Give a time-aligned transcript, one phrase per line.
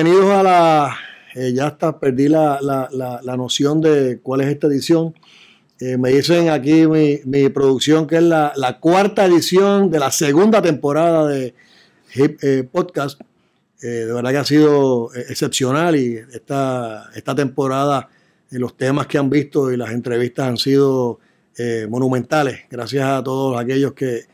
[0.00, 0.96] Bienvenidos a la.
[1.34, 5.12] Eh, ya hasta perdí la, la, noción de cuál es esta edición.
[5.80, 10.62] Eh, me dicen aquí mi, mi, producción que es la, cuarta edición de la segunda
[10.62, 11.52] temporada de
[12.14, 13.20] Hip eh, Podcast.
[13.82, 18.08] de verdad que ha sido excepcional y esta, esta temporada,
[18.52, 21.18] los temas que han visto y las entrevistas han sido
[21.88, 22.60] monumentales.
[22.70, 24.26] Gracias a todos aquellos que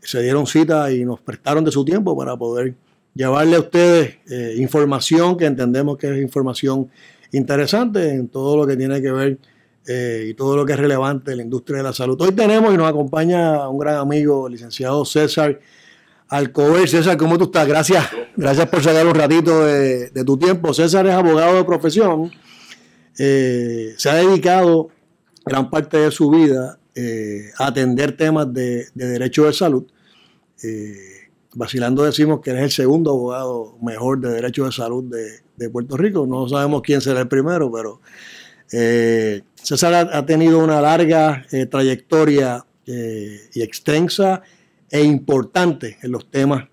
[0.00, 2.74] se dieron cita y nos prestaron de su tiempo para poder
[3.14, 6.90] llevarle a ustedes eh, información que entendemos que es información
[7.32, 9.38] interesante en todo lo que tiene que ver
[9.86, 12.20] eh, y todo lo que es relevante en la industria de la salud.
[12.20, 15.58] Hoy tenemos y nos acompaña un gran amigo, el licenciado César
[16.28, 16.88] Alcover.
[16.88, 17.66] César, ¿cómo tú estás?
[17.66, 18.06] Gracias,
[18.36, 20.72] gracias por sacar un ratito de, tu tiempo.
[20.72, 22.30] César es abogado de profesión,
[23.18, 24.88] eh, se ha dedicado
[25.44, 26.78] gran parte de su vida
[27.58, 29.86] a atender temas de, de derecho de salud
[31.54, 36.26] vacilando decimos que eres el segundo abogado mejor de derecho de salud de, Puerto Rico.
[36.26, 38.00] No sabemos quién será el primero, pero
[38.72, 44.42] eh, César ha, tenido una larga eh, trayectoria eh, y extensa
[44.90, 46.64] e importante en los temas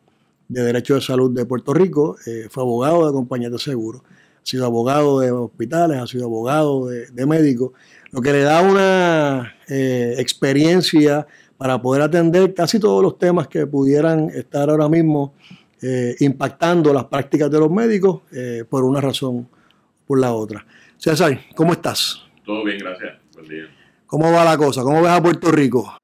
[0.47, 2.17] de derecho de salud de Puerto Rico.
[2.49, 7.05] fue abogado de compañías de seguro, ha sido abogado de hospitales, ha sido abogado de,
[7.11, 7.73] de médicos,
[8.09, 11.27] lo que le da una experiencia
[11.59, 15.35] para poder atender casi todos los temas que pudieran estar ahora mismo
[15.81, 20.65] eh, impactando las prácticas de los médicos eh, por una razón o por la otra.
[20.95, 22.23] César, ¿cómo estás?
[22.45, 23.19] Todo bien, gracias.
[23.33, 23.63] Buen día.
[24.05, 24.83] ¿Cómo va la cosa?
[24.83, 25.97] ¿Cómo ves a Puerto Rico?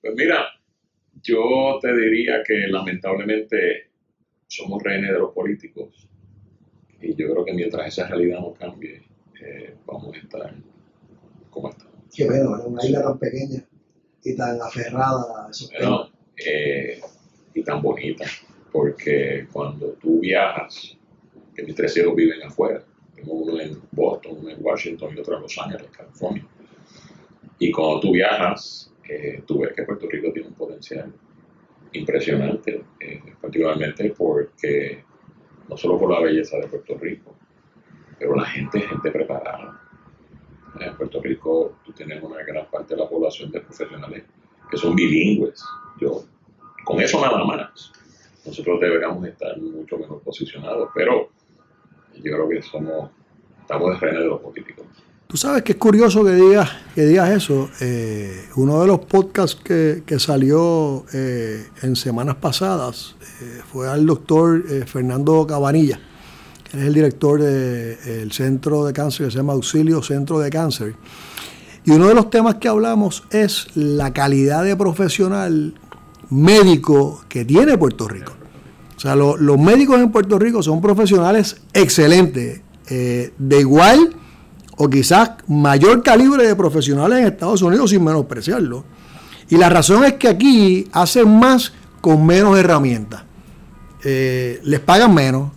[0.00, 0.46] Pues mira,
[1.22, 3.90] yo te diría que lamentablemente
[4.46, 6.08] somos rehenes de los políticos
[7.02, 9.02] y yo creo que mientras esa realidad no cambie,
[9.42, 10.54] eh, vamos a estar
[11.50, 11.92] como estamos.
[12.16, 13.62] Qué bueno, una isla tan pequeña
[14.24, 15.70] y tan aferrada a esos
[16.36, 17.00] eh,
[17.54, 18.24] y tan bonita,
[18.70, 20.96] porque cuando tú viajas,
[21.54, 22.82] que mis tres hijos viven afuera,
[23.14, 26.46] tengo uno en Boston, uno en Washington y otro en Los Ángeles, California,
[27.58, 31.12] y cuando tú viajas, eh, tú ves que Puerto Rico tiene un potencial
[31.92, 35.04] impresionante, eh, particularmente porque
[35.68, 37.36] no solo por la belleza de Puerto Rico,
[38.18, 39.81] pero la gente es gente preparada
[40.80, 44.24] en Puerto Rico tú tienes una gran parte de la población de profesionales
[44.70, 45.62] que son bilingües.
[46.00, 46.24] Yo,
[46.84, 47.92] con eso nada más,
[48.44, 51.30] nosotros deberíamos estar mucho mejor posicionados, pero
[52.14, 53.10] yo creo que somos,
[53.60, 54.86] estamos de de los políticos.
[55.26, 57.70] Tú sabes que es curioso que digas, que digas eso.
[57.80, 64.04] Eh, uno de los podcasts que, que salió eh, en semanas pasadas eh, fue al
[64.04, 65.98] doctor Fernando Cabanilla
[66.72, 70.94] es el director del Centro de Cáncer que se llama Auxilio Centro de Cáncer.
[71.84, 75.74] Y uno de los temas que hablamos es la calidad de profesional
[76.30, 78.32] médico que tiene Puerto Rico.
[78.96, 84.14] O sea, los médicos en Puerto Rico son profesionales excelentes, eh, de igual
[84.76, 88.84] o quizás mayor calibre de profesionales en Estados Unidos sin menospreciarlo.
[89.48, 93.24] Y la razón es que aquí hacen más con menos herramientas.
[94.04, 95.50] Eh, les pagan menos,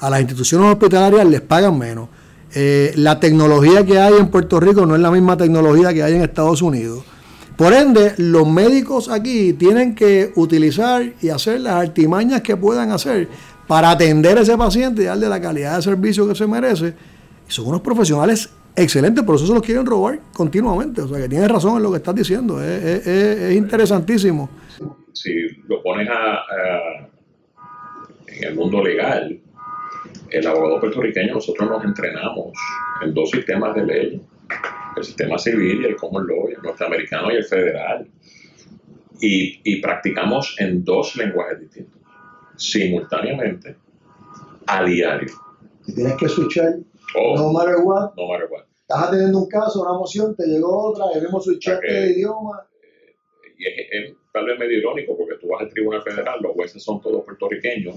[0.00, 2.08] a las instituciones hospitalarias les pagan menos.
[2.54, 6.14] Eh, la tecnología que hay en Puerto Rico no es la misma tecnología que hay
[6.14, 7.04] en Estados Unidos.
[7.56, 13.28] Por ende, los médicos aquí tienen que utilizar y hacer las artimañas que puedan hacer
[13.66, 16.94] para atender a ese paciente y darle la calidad de servicio que se merece.
[17.48, 21.02] Y son unos profesionales excelentes, por eso se los quieren robar continuamente.
[21.02, 22.62] O sea, que tienes razón en lo que estás diciendo.
[22.62, 24.48] Es, interesantísimo.
[25.12, 25.34] Si
[25.66, 26.08] lo pones
[28.28, 29.40] en el mundo legal,
[30.30, 32.52] el abogado puertorriqueño, nosotros nos entrenamos
[33.02, 34.22] en dos sistemas de ley,
[34.96, 38.08] el sistema civil y el common law, el norteamericano y el federal.
[39.20, 42.00] Y, practicamos en dos lenguajes distintos,
[42.56, 43.76] simultáneamente,
[44.66, 45.34] a diario.
[45.86, 46.76] Y tienes que switchar,
[47.16, 48.14] oh, no matter what.
[48.16, 48.64] No matter what.
[48.82, 52.64] Estás atendiendo un caso, una moción, te llegó otra, debemos switchar de idioma.
[52.80, 53.16] Eh,
[53.58, 56.82] y es, es, tal vez medio irónico porque tú vas al Tribunal Federal, los jueces
[56.82, 57.96] son todos puertorriqueños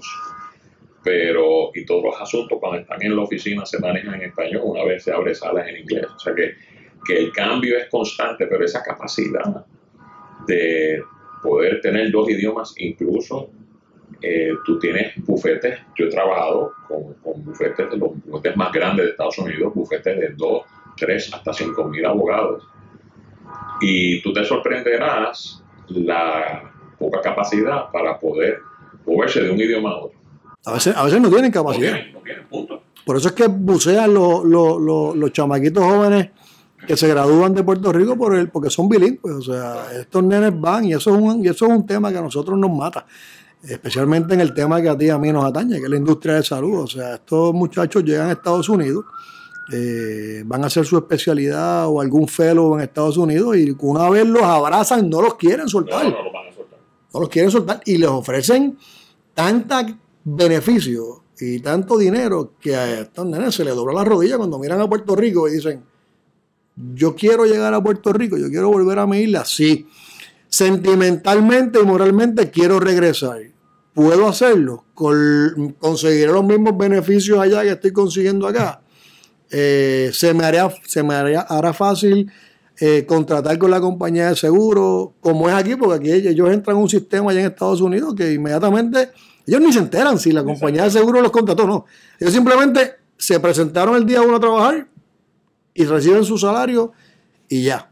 [1.03, 4.83] pero y todos los asuntos cuando están en la oficina se manejan en español, una
[4.83, 6.05] vez se abre salas en inglés.
[6.15, 6.53] O sea que,
[7.05, 9.65] que el cambio es constante, pero esa capacidad
[10.47, 11.01] de
[11.41, 13.49] poder tener dos idiomas, incluso
[14.21, 19.05] eh, tú tienes bufetes, yo he trabajado con, con, bufetes de los bufetes más grandes
[19.05, 20.61] de Estados Unidos, bufetes de 2,
[20.97, 22.67] 3, hasta 5 mil abogados.
[23.81, 28.59] Y tú te sorprenderás la poca capacidad para poder
[29.05, 30.20] moverse de un idioma a otro.
[30.65, 31.95] A veces, a veces no tienen capacidad.
[33.05, 36.29] Por eso es que bucean los, los, los, chamaquitos jóvenes
[36.85, 39.35] que se gradúan de Puerto Rico por el, porque son bilingües.
[39.35, 42.19] O sea, estos nenes van y eso es un, y eso es un tema que
[42.19, 43.05] a nosotros nos mata.
[43.63, 45.97] especialmente en el tema que a ti y a mí nos atañe, que es la
[45.97, 46.81] industria de salud.
[46.81, 49.05] O sea, estos muchachos llegan a Estados Unidos,
[49.73, 54.27] eh, van a hacer su especialidad o algún fellow en Estados Unidos y una vez
[54.27, 56.03] los abrazan, no los quieren soltar.
[56.03, 56.79] No, no los van a soltar.
[57.13, 58.77] No los quieren soltar y les ofrecen
[59.33, 59.87] tanta
[60.23, 64.79] beneficio y tanto dinero que a estos nenes se les dobla la rodilla cuando miran
[64.81, 65.83] a Puerto Rico y dicen,
[66.93, 69.87] yo quiero llegar a Puerto Rico, yo quiero volver a mi isla, sí.
[70.47, 73.39] Sentimentalmente y moralmente quiero regresar.
[73.93, 74.85] ¿Puedo hacerlo?
[74.93, 78.81] Con, ¿Conseguiré los mismos beneficios allá que estoy consiguiendo acá?
[79.49, 82.31] Eh, se me haría, se me hará fácil
[82.79, 86.83] eh, contratar con la compañía de seguro, como es aquí, porque aquí ellos entran en
[86.83, 89.09] un sistema allá en Estados Unidos que inmediatamente
[89.45, 91.85] ellos ni se enteran si la compañía de seguro los contrató no.
[92.19, 94.87] Ellos simplemente se presentaron el día uno a trabajar
[95.73, 96.91] y reciben su salario
[97.47, 97.91] y ya.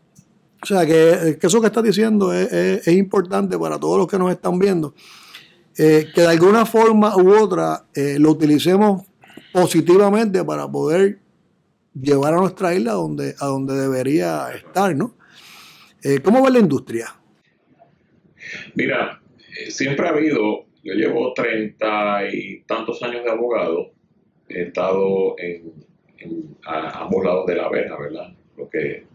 [0.61, 4.59] O sea que, eso que estás diciendo es, importante para todos los que nos están
[4.59, 4.93] viendo.
[5.77, 9.05] Eh, que de alguna forma u otra eh, lo utilicemos
[9.53, 11.19] positivamente para poder
[11.93, 15.15] llevar a nuestra isla donde, a donde debería estar, ¿no?
[16.03, 17.15] Eh, ¿Cómo va la industria?
[18.75, 19.21] Mira,
[19.69, 23.91] siempre ha habido, yo llevo treinta y tantos años de abogado,
[24.47, 25.71] he estado en,
[26.65, 28.33] a ambos lados de la verja, ¿verdad?
[28.57, 29.05] Lo que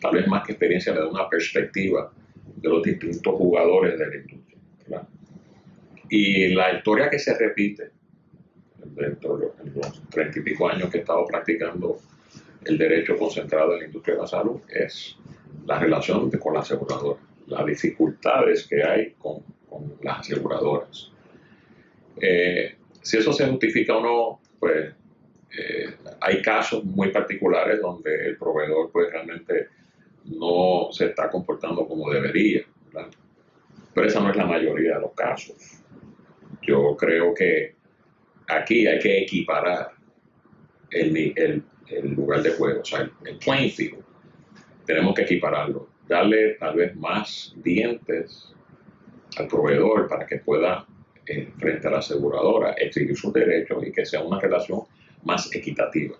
[0.00, 2.12] tal vez más que experiencia le da una perspectiva
[2.56, 4.58] de los distintos jugadores de la industria,
[4.88, 5.08] ¿verdad?
[6.08, 7.90] Y la historia que se repite
[8.84, 11.98] dentro de los treinta y pico años que he estado practicando
[12.64, 15.16] el derecho concentrado en la industria de la salud es
[15.66, 19.44] la relación con la aseguradora, las dificultades que hay con,
[20.02, 21.10] las aseguradoras.
[22.20, 24.92] Eh, si eso se justifica o no, pues
[25.58, 29.68] eh, hay casos muy particulares donde el proveedor pues realmente
[30.24, 32.62] no se está comportando como debería,
[33.94, 35.56] pero esa no es la mayoría de los casos.
[36.62, 37.74] Yo creo que
[38.48, 39.92] aquí hay que equiparar
[40.90, 44.04] el, el, el lugar de juego, o sea, el, el, playing field.
[44.84, 48.54] Tenemos que equipararlo, darle tal vez más dientes
[49.36, 50.86] al proveedor para que pueda,
[51.26, 54.80] eh, frente a la aseguradora, exigir sus derechos y que sea una relación
[55.24, 56.16] más equitativa.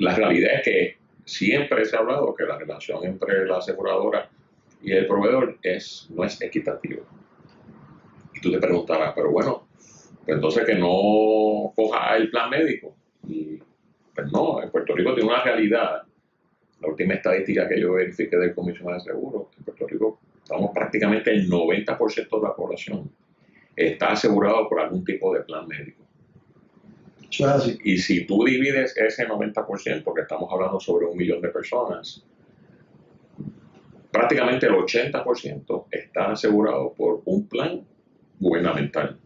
[0.00, 4.28] la realidad es que siempre se ha hablado que la relación entre la aseguradora
[4.82, 7.02] y el proveedor es, no es equitativa.
[8.34, 12.94] Y tú te preguntarás, pero bueno, pues entonces que no coja el plan médico.
[13.26, 13.58] Y
[14.14, 16.02] pues no, en Puerto Rico tiene una realidad.
[16.80, 21.30] La última estadística que yo verifiqué del Comisionado de Seguros, en Puerto Rico estamos prácticamente
[21.30, 23.10] el 90% de la población
[23.74, 26.04] está asegurado por algún tipo de plan médico.
[27.82, 32.24] Y si tú divides ese 90%, que estamos hablando sobre un millón de personas,
[34.12, 37.84] prácticamente el 80% está asegurado por un plan
[38.38, 39.18] gubernamental.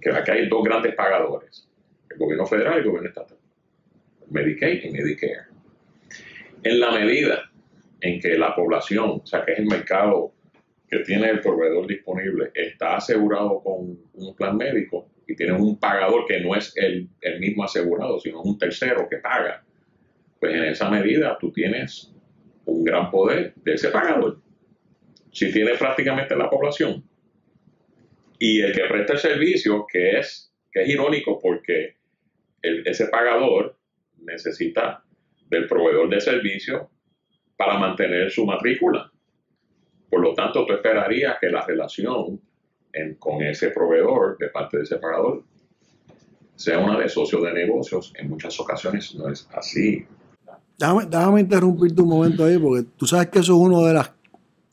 [0.00, 1.68] Que aquí hay dos grandes pagadores,
[2.10, 3.38] el gobierno federal y el gobierno estatal,
[4.30, 5.46] Medicaid y Medicare.
[6.64, 7.50] En la medida
[8.00, 10.32] en que la población, o sea, que es el mercado
[10.88, 16.26] que tiene el proveedor disponible, está asegurado con un plan médico, y tienes un pagador
[16.26, 19.64] que no es el, el mismo asegurado, sino un tercero que paga,
[20.38, 22.12] pues en esa medida tú tienes
[22.66, 24.40] un gran poder de ese pagador.
[25.32, 27.04] Si tienes prácticamente la población
[28.38, 31.96] y el que presta el servicio, que es, que es irónico porque
[32.62, 33.76] ese pagador
[34.18, 35.02] necesita
[35.48, 36.90] del proveedor de servicio
[37.56, 39.10] para mantener su matrícula.
[40.14, 42.40] Por lo tanto, tú esperarías que la relación
[43.18, 45.42] con ese proveedor, de parte de ese pagador,
[46.54, 50.06] sea una de socios de negocios, en muchas ocasiones no es así.
[50.78, 54.12] Déjame, déjame interrumpirte un momento ahí, porque tú sabes que eso es una de las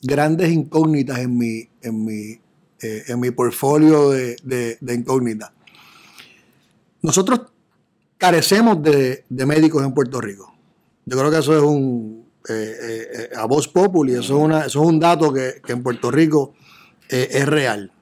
[0.00, 2.40] grandes incógnitas en mi, en mi,
[2.80, 5.50] eh, en mi portfolio de, de, incógnitas.
[7.02, 7.52] Nosotros
[8.16, 10.54] carecemos de, de, médicos en Puerto Rico.
[11.04, 14.88] Yo creo que eso es un, eh, eh, a voz populi, eso es, eso es
[14.88, 16.54] un dato que, en Puerto Rico
[17.08, 17.92] es real.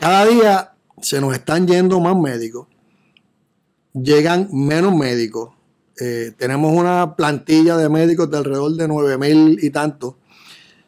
[0.00, 0.72] Cada día
[1.02, 2.68] se nos están yendo más médicos,
[3.92, 5.50] llegan menos médicos.
[6.00, 10.14] Eh, tenemos una plantilla de médicos de alrededor de 9 mil y tantos.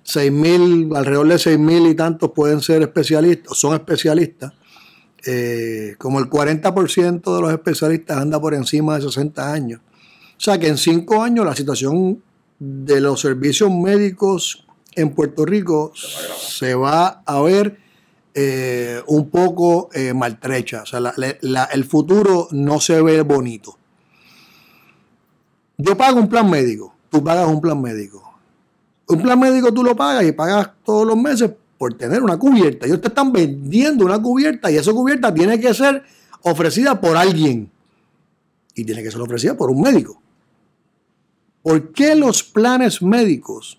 [0.05, 4.53] 6 mil, alrededor de 6 mil y tantos pueden ser especialistas, son especialistas.
[5.25, 9.81] Eh, como el 40% de los especialistas anda por encima de 60 años.
[9.81, 12.23] O sea que en 5 años la situación
[12.65, 14.65] de los servicios médicos
[14.95, 17.77] en Puerto Rico se va a ver
[18.35, 20.83] eh, un poco eh, maltrecha.
[20.83, 21.13] O sea,
[21.73, 23.77] el futuro no se ve bonito.
[25.77, 28.23] Yo pago un plan médico, tú pagas un plan médico.
[29.09, 32.87] Un plan médico tú lo pagas y pagas todos los meses por tener una cubierta.
[32.87, 36.05] Ellos te están vendiendo una cubierta y esa cubierta tiene que ser
[36.43, 37.73] ofrecida por alguien.
[38.77, 40.23] Y tiene que ser ofrecida por un médico.
[41.63, 43.79] ¿Por qué los planes médicos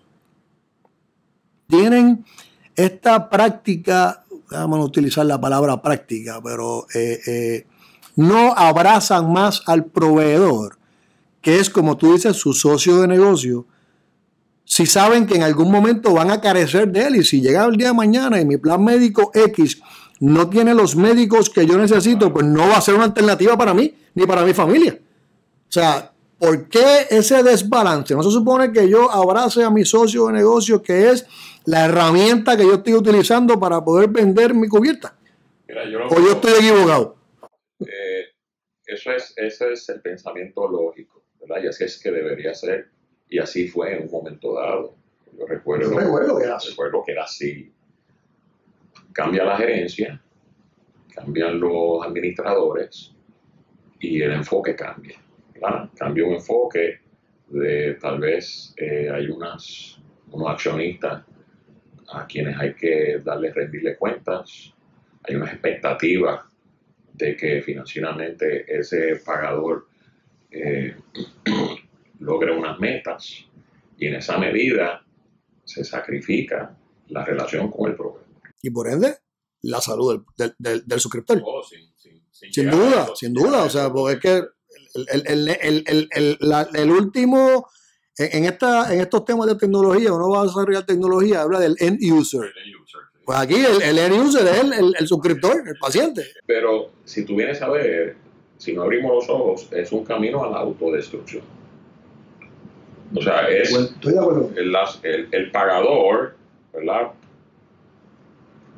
[1.66, 2.24] tienen
[2.76, 7.66] esta práctica, vamos a utilizar la palabra práctica, pero eh, eh,
[8.16, 10.78] no abrazan más al proveedor,
[11.40, 13.66] que es como tú dices, su socio de negocio,
[14.64, 17.76] si saben que en algún momento van a carecer de él y si llega el
[17.76, 19.82] día de mañana y mi plan médico X
[20.20, 23.74] no tiene los médicos que yo necesito, pues no va a ser una alternativa para
[23.74, 24.98] mí ni para mi familia.
[25.68, 28.14] O sea, ¿por qué ese desbalance?
[28.14, 31.26] No se supone que yo abrace a mi socio de negocio que es
[31.66, 35.16] la herramienta que yo estoy utilizando para poder vender mi cubierta.
[35.68, 37.16] o yo estoy equivocado.
[37.80, 38.26] Eh,
[38.86, 41.62] eso es, ese es el pensamiento lógico, ¿verdad?
[41.64, 42.90] Y así es que debería ser.
[43.28, 44.94] Y así fue en un momento dado.
[45.36, 47.72] Yo recuerdo, recuerdo, que, era recuerdo que era así.
[49.12, 50.20] Cambia la gerencia,
[51.14, 53.12] cambian los administradores
[54.00, 55.18] y el enfoque cambia.
[55.64, 55.90] ¿Verdad?
[55.96, 57.00] Cambia un enfoque
[57.48, 59.98] de tal vez eh, hay unas,
[60.30, 61.24] unos accionistas
[62.12, 64.72] a quienes hay que darle rendirle cuentas,
[65.22, 66.46] hay una expectativa
[67.12, 69.86] de que financieramente ese pagador
[70.50, 70.96] eh,
[72.18, 73.46] logre unas metas
[73.96, 75.04] y en esa medida
[75.64, 76.76] se sacrifica
[77.08, 78.24] la relación con el proveedor.
[78.62, 79.16] Y por ende,
[79.62, 81.42] la salud del, del, suscriptor.
[81.44, 83.64] Oh, sin, duda, sin duda.
[83.64, 84.48] O sea, porque es que
[84.94, 87.68] el, último,
[88.18, 91.98] en, esta, en estos temas de tecnología, uno va a desarrollar tecnología, habla del end
[92.02, 92.52] user.
[93.24, 94.62] Pues aquí el, end user es
[94.98, 96.22] el, suscriptor, el paciente.
[96.46, 98.16] Pero si tú vienes a ver,
[98.58, 101.42] si no abrimos los ojos, es un camino a la autodestrucción.
[103.16, 106.34] O sea, es el, el, pagador,
[106.72, 107.12] ¿verdad?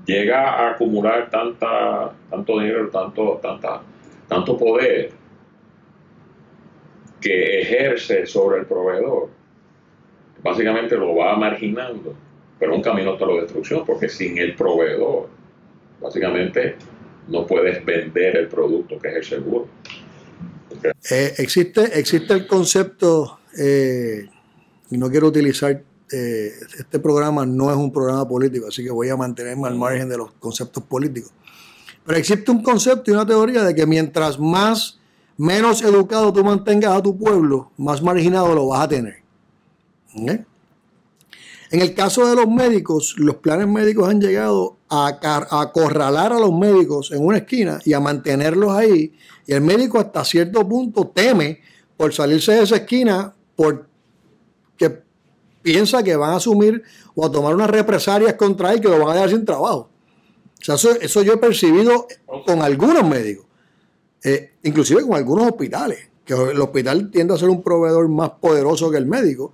[0.04, 3.82] Llega a acumular tanta, tanto dinero, tanto, tanta,
[4.28, 5.10] tanto poder
[7.20, 9.28] que ejerce sobre el proveedor.
[10.42, 12.14] Básicamente lo va marginando
[12.58, 15.28] pero un camino hasta la destrucción, porque sin el proveedor,
[16.00, 16.76] básicamente
[17.28, 19.68] no puedes vender el producto que es el seguro.
[21.10, 24.26] Eh, existe, existe el concepto, eh,
[24.90, 25.82] y no quiero utilizar,
[26.12, 30.08] eh, este programa no es un programa político, así que voy a mantenerme al margen
[30.08, 31.32] de los conceptos políticos.
[32.04, 34.95] Pero existe un concepto y una teoría de que mientras más,
[35.36, 39.22] menos educado tú mantengas a tu pueblo, más marginado lo vas a tener.
[41.70, 45.18] En el caso de los médicos, los planes médicos han llegado a,
[45.50, 49.12] acorralar a los médicos en una esquina y a mantenerlos ahí.
[49.46, 51.60] Y el médico hasta cierto punto teme
[51.96, 55.02] por salirse de esa esquina porque
[55.62, 56.82] piensa que van a asumir
[57.14, 59.90] o a tomar unas represalias contra él que lo van a dejar sin trabajo.
[60.60, 62.06] Eso, yo he percibido
[62.44, 63.45] con algunos médicos,
[64.26, 68.90] eh, inclusive con algunos hospitales, que el hospital tiende a ser un proveedor más poderoso
[68.90, 69.52] que el médico.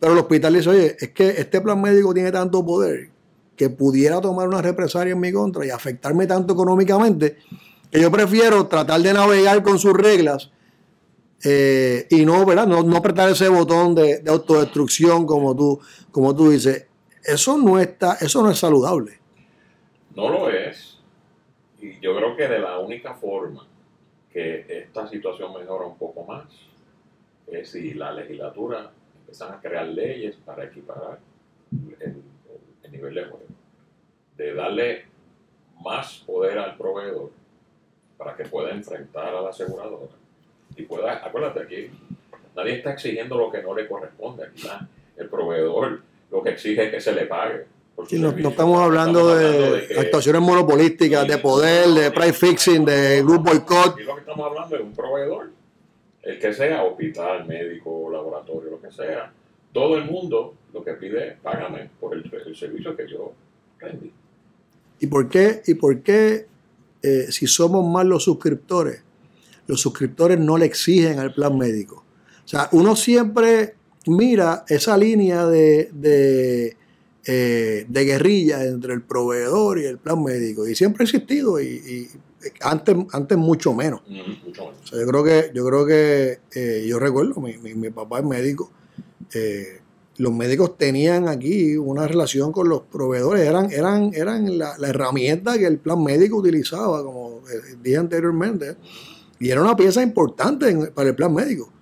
[0.00, 3.10] Pero el hospital dice, oye, es que este plan médico tiene tanto poder
[3.54, 7.36] que pudiera tomar una represalia en mi contra y afectarme tanto económicamente,
[7.92, 10.50] que yo prefiero tratar de navegar con sus reglas
[11.44, 12.44] eh, y no.
[12.44, 16.88] No, no, apretar ese botón de, autodestrucción como tú, como tú dices.
[17.22, 19.20] Eso no, está, eso no es saludable.
[20.16, 20.98] No lo es.
[21.80, 23.68] Y yo creo que de la única forma
[24.32, 26.46] que esta situación mejora un poco más
[27.46, 31.18] es si la legislatura empiezan a crear leyes para equiparar
[32.00, 32.22] el,
[32.90, 33.46] nivel de juego,
[34.36, 35.04] de darle
[35.82, 37.30] más poder al proveedor
[38.16, 40.12] para que pueda enfrentar a la aseguradora
[40.74, 41.90] y pueda, acuérdate aquí,
[42.56, 44.66] nadie está exigiendo lo que no le corresponde, aquí
[45.16, 47.66] el proveedor lo que exige es que se le pague.
[48.12, 53.98] No, estamos hablando, de, actuaciones monopolísticas, de poder, de price fixing, de group boycott.
[53.98, 55.58] Y lo que estamos hablando es un proveedor
[56.28, 59.32] el que sea, hospital, médico, laboratorio, lo que sea,
[59.72, 63.32] todo el mundo lo que pide es págame por el, servicio que yo
[63.78, 64.12] rendí.
[65.00, 66.46] ¿Y por qué, y por qué
[67.02, 69.02] eh, si somos más los suscriptores,
[69.66, 72.04] los suscriptores no le exigen al plan médico?
[72.44, 73.74] O sea, uno siempre
[74.06, 76.76] mira esa línea de, de,
[77.28, 80.66] eh, guerrilla entre el proveedor y el plan médico.
[80.66, 82.08] Y siempre ha existido y
[82.60, 84.00] antes, antes mucho menos.
[84.08, 88.70] yo creo que, yo creo que eh, yo recuerdo, mi, mi, papá es médico.
[89.34, 89.80] Eh,
[90.16, 95.66] los médicos tenían aquí una relación con los proveedores, eran, eran, eran la, herramienta que
[95.66, 97.42] el plan médico utilizaba, como
[97.82, 98.76] dije anteriormente,
[99.38, 101.72] y era una pieza importante para el plan médico.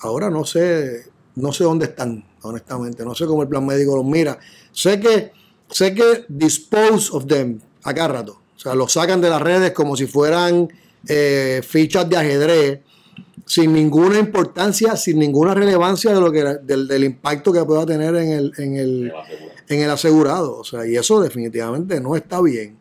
[0.00, 1.04] Ahora no sé,
[1.36, 4.38] no sé dónde están, honestamente, no sé cómo el plan médico los mira.
[4.72, 5.32] Sé que
[5.70, 8.40] sé que dispose of them acá rato.
[8.56, 10.68] O sea, los sacan de las redes como si fueran
[11.06, 12.80] eh, fichas de ajedrez,
[13.44, 18.32] sin ninguna importancia, sin ninguna relevancia de lo que del, impacto que pueda tener en
[18.32, 19.12] el, en el,
[19.68, 20.58] en el asegurado.
[20.58, 22.78] O sea, y eso definitivamente no está bien.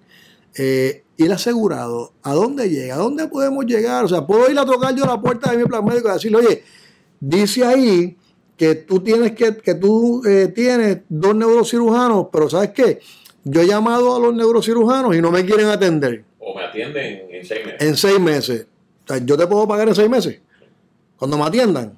[0.58, 2.96] Eh, y el asegurado, ¿a dónde llega?
[2.96, 4.06] ¿A dónde podemos llegar?
[4.06, 6.38] O sea, puedo ir a tocar yo la puerta de mi plan médico y decirle,
[6.38, 6.64] oye,
[7.20, 8.18] dice ahí
[8.58, 13.00] que tú tienes que, que tú eh, tienes dos neurocirujanos, pero ¿sabes qué?
[13.44, 16.24] Yo he llamado a los neurocirujanos y no me quieren atender.
[16.40, 17.82] O me atienden en seis meses.
[17.82, 18.68] En seis meses.
[19.04, 20.40] O sea, yo te puedo pagar en seis meses.
[21.18, 21.98] Cuando me atiendan.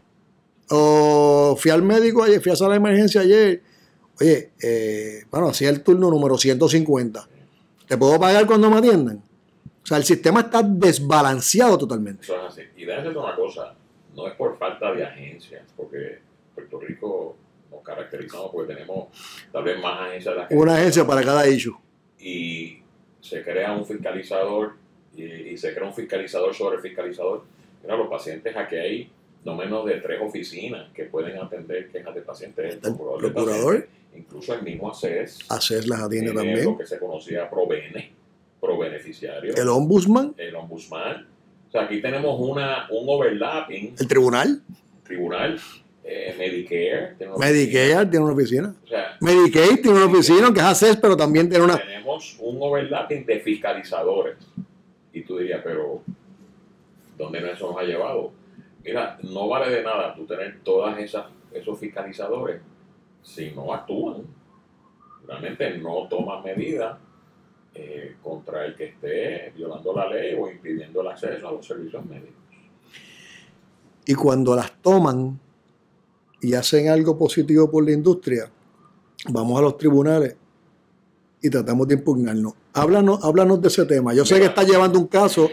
[0.70, 3.62] O fui al médico ayer, fui a sala de emergencia ayer.
[4.20, 7.28] Oye, eh, bueno, hacía el turno número 150.
[7.88, 9.24] ¿Te puedo pagar cuando me atiendan?
[9.84, 12.24] O sea, el sistema está desbalanceado totalmente.
[12.24, 12.62] Eso es así.
[12.76, 13.74] Y déjame una cosa,
[14.14, 16.20] no es por falta de agencias, porque
[16.58, 17.38] Puerto Rico
[17.70, 19.10] nos caracterizamos porque tenemos
[19.52, 21.76] tal vez más agencias de Una agencia para cada issue.
[22.20, 22.80] Y
[23.22, 24.74] se crea un fiscalizador
[25.16, 27.44] y, se crea un fiscalizador sobre fiscalizador.
[27.84, 29.12] Mira, los pacientes aquí hay
[29.46, 32.74] no menos de tres oficinas que pueden atender quejas de pacientes.
[32.74, 35.40] El procurador incluso el mismo ACES.
[35.50, 36.64] ACES las atiende también.
[36.64, 38.14] Lo que se conocía Provene,
[38.60, 39.54] Probeneficiario.
[39.56, 40.34] El Ombudsman.
[40.38, 41.28] El Ombudsman.
[41.68, 43.94] O sea, aquí tenemos una, un overlapping.
[44.00, 44.64] El Tribunal.
[45.04, 45.60] Tribunal.
[46.10, 47.16] Eh, Medicare.
[47.18, 48.10] Tiene una Medicare oficina.
[48.10, 48.76] tiene una oficina.
[48.82, 51.78] O sea, Medicaid tiene una oficina, aunque es ACES, pero también tiene una.
[51.78, 54.38] Tenemos un overlapping de fiscalizadores.
[55.12, 56.02] Y tú dirías, pero
[57.18, 58.32] ¿dónde eso nos ha llevado?
[58.86, 62.62] Mira, no vale de nada tú tener todas esas esos fiscalizadores
[63.24, 64.24] si no actúan,
[65.26, 66.98] realmente no toman medidas
[67.74, 72.06] eh, contra el que esté violando la ley o impidiendo el acceso a los servicios
[72.06, 72.36] médicos.
[74.06, 75.38] Y cuando las toman
[76.42, 78.50] y hacen algo positivo por la industria,
[79.30, 80.36] vamos a los tribunales
[81.42, 82.54] y tratamos de impugnarnos.
[82.74, 84.14] Háblanos, háblanos de ese tema.
[84.14, 85.50] Yo sé que está llevando un caso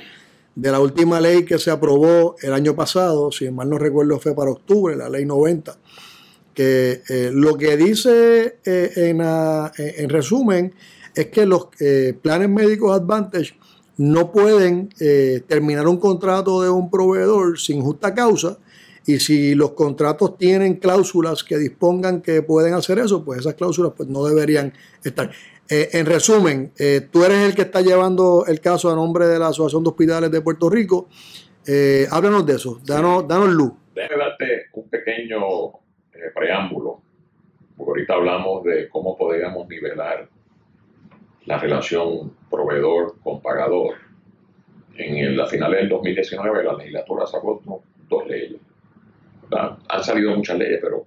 [0.55, 4.35] de la última ley que se aprobó el año pasado, si mal no recuerdo fue
[4.35, 5.77] para octubre, la ley 90,
[6.53, 8.93] que eh, lo que dice eh,
[9.97, 10.73] en, resumen
[11.15, 13.57] es que los eh, planes médicos Advantage
[13.97, 14.89] no pueden
[15.47, 18.59] terminar un contrato de un proveedor sin justa causa
[19.07, 23.93] y si los contratos tienen cláusulas que dispongan que pueden hacer eso, pues esas cláusulas
[23.97, 25.31] pues no deberían estar.
[25.69, 26.73] en resumen,
[27.11, 30.31] tú eres el que está llevando el caso a nombre de la Asociación de Hospitales
[30.31, 31.09] de Puerto Rico.
[32.11, 33.73] háblanos de eso, danos, danos luz.
[33.95, 35.41] Déjame darte un pequeño
[36.35, 37.01] preámbulo,
[37.77, 40.29] porque ahorita hablamos de cómo podríamos nivelar
[41.47, 43.97] la relación proveedor con pagador.
[44.97, 47.61] En la final del 2019 la legislatura sacó
[48.09, 48.61] dos leyes.
[49.55, 51.07] Han salido muchas leyes, pero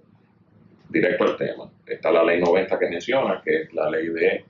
[0.88, 1.70] directo al tema.
[1.86, 4.44] Está la ley 90 que menciona, que es la ley de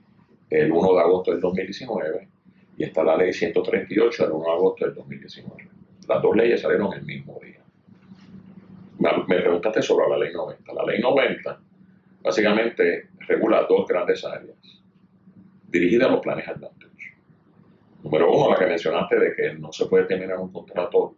[0.49, 2.27] el 1 de agosto del 2019,
[2.77, 5.67] y está la ley 138 del 1 de agosto del 2019.
[6.07, 7.59] Las dos leyes salieron el mismo día
[8.99, 10.73] me preguntaste sobre la ley 90.
[10.73, 11.59] La ley 90
[12.21, 14.57] básicamente regula dos grandes áreas
[15.67, 16.89] dirigidas a los planes Advantage.
[18.03, 21.15] Número uno, la que mencionaste de que no se puede terminar un contrato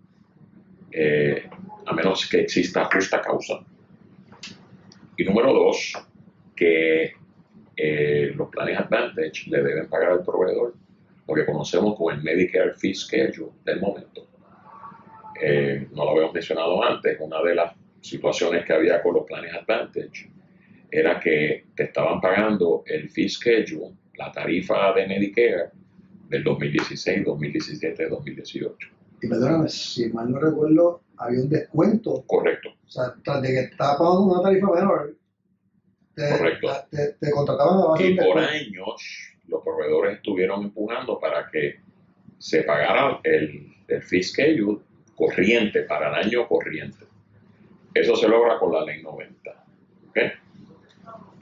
[0.91, 1.49] eh,
[1.85, 3.63] a menos que exista justa causa.
[5.17, 5.93] Y número dos,
[6.55, 7.13] que
[7.75, 10.75] eh, los planes Advantage le deben pagar al proveedor
[11.27, 14.27] lo que conocemos como el Medicare Fee Schedule del momento.
[15.41, 19.53] Eh, no lo habíamos mencionado antes, una de las situaciones que había con los planes
[19.53, 20.29] Advantage
[20.91, 25.69] era que te estaban pagando el fee schedule, la tarifa de Medicare
[26.27, 28.87] del 2016, 2017, 2018.
[29.21, 32.23] Y perdóname, si mal no recuerdo, había un descuento.
[32.25, 32.69] Correcto.
[32.85, 35.15] O sea, tras de que estaba pagando una tarifa menor,
[36.15, 36.67] te, Correcto.
[37.19, 41.79] te, contrataban a base Y por años los proveedores estuvieron empujando para que
[42.37, 44.79] se pagara el, el fee schedule
[45.15, 47.05] corriente, para el año corriente.
[47.93, 49.65] Eso se logra con la ley 90.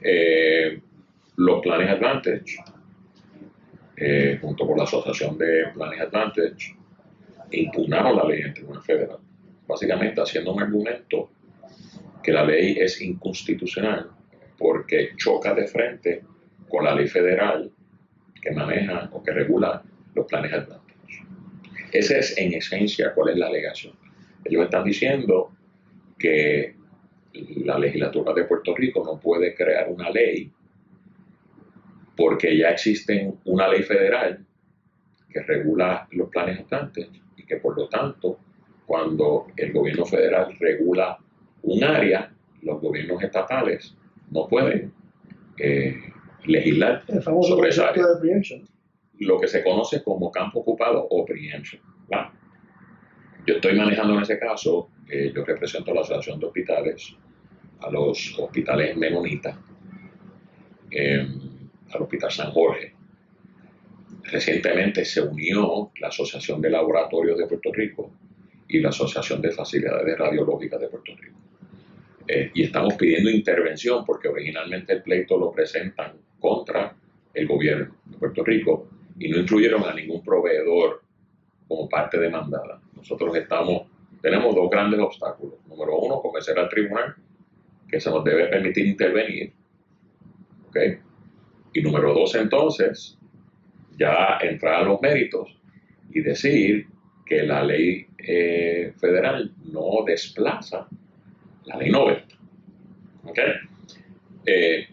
[0.02, 0.80] Eh,
[1.36, 2.56] los planes Advantage,
[3.96, 6.76] eh, junto con la Asociación de Planes Advantage,
[7.52, 9.18] impugnaron la ley en Tribunal Federal,
[9.70, 11.30] básicamente haciendo un argumento
[12.22, 14.10] que la ley es inconstitucional
[14.58, 16.22] porque choca de frente
[16.68, 17.70] con la ley federal
[18.40, 19.82] que maneja o que regula
[20.14, 21.24] los planes Advantage.
[21.92, 23.94] Esa es en esencia cuál es la alegación.
[24.44, 25.50] Ellos están diciendo
[26.18, 26.74] que
[27.64, 30.50] la legislatura de Puerto Rico no puede crear una ley
[32.16, 34.44] porque ya existe una ley federal
[35.32, 38.38] que regula los planes estantes y que por lo tanto
[38.90, 41.16] cuando el gobierno federal regula
[41.62, 43.96] un área, los gobiernos estatales
[44.32, 44.92] no pueden
[45.58, 45.94] eh,
[46.46, 48.04] legislar El famoso sobre esa área.
[48.04, 48.68] de preemption.
[49.20, 51.80] Lo que se conoce como campo ocupado o preemption.
[52.08, 52.30] ¿verdad?
[53.46, 57.14] Yo estoy manejando en ese caso, eh, yo represento a la Asociación de Hospitales,
[57.82, 59.56] a los hospitales menonitas,
[60.90, 61.28] eh,
[61.92, 62.92] al Hospital San Jorge.
[64.24, 68.10] Recientemente se unió la Asociación de Laboratorios de Puerto Rico
[68.70, 71.38] y la Asociación de Facilidades Radiológicas de Puerto Rico.
[72.28, 76.94] Eh, y estamos pidiendo intervención porque originalmente el pleito lo presentan contra
[77.34, 81.02] el gobierno de Puerto Rico y no incluyeron a ningún proveedor
[81.66, 82.80] como parte demandada.
[82.94, 83.88] Nosotros estamos,
[84.22, 85.54] tenemos dos grandes obstáculos.
[85.68, 87.16] Número uno, convencer al tribunal
[87.88, 89.52] que se nos debe permitir intervenir.
[90.68, 90.76] ¿ok?
[91.72, 93.18] Y número dos, entonces,
[93.98, 95.58] ya entrar a los méritos
[96.12, 96.86] y decir
[97.30, 100.88] que la ley eh, federal no desplaza
[101.64, 102.34] la ley 90.
[103.22, 103.38] ¿ok?
[104.44, 104.88] Eh,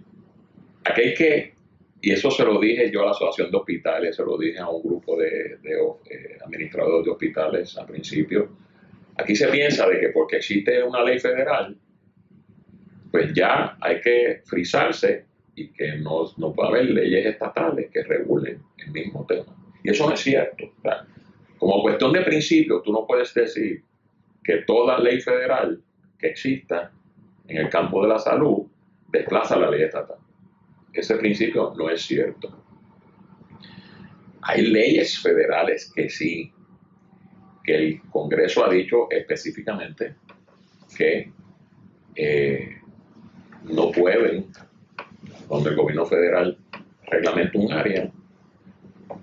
[0.85, 1.53] aquí hay que,
[1.99, 4.69] y eso se lo dije yo a la Asociación de Hospitales, se lo dije a
[4.69, 5.79] un grupo de, de,
[6.11, 8.49] eh, administradores de hospitales al principio,
[9.17, 11.75] aquí se piensa de que porque existe una ley federal,
[13.09, 18.61] pues ya hay que frisarse y que no, no puede haber leyes estatales que regulen
[18.77, 19.55] el mismo tema.
[19.83, 20.65] Y eso no es cierto.
[20.65, 21.16] O
[21.57, 23.83] como cuestión de principio, tú no puedes decir
[24.43, 25.81] que toda ley federal
[26.17, 26.91] que exista
[27.47, 28.65] en el campo de la salud
[29.09, 30.17] desplaza la ley estatal.
[30.93, 32.63] Ese principio no es cierto.
[34.41, 36.51] Hay leyes federales que sí,
[37.63, 40.15] que el Congreso ha dicho específicamente
[40.97, 41.31] que
[42.15, 42.77] eh,
[43.63, 44.47] no pueden,
[45.49, 46.57] donde el gobierno federal
[47.05, 48.11] reglamenta un área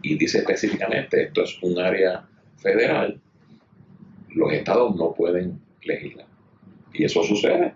[0.05, 3.19] y dice específicamente esto es un área federal,
[4.35, 6.27] los estados no pueden legislar.
[6.93, 7.75] Y eso sucede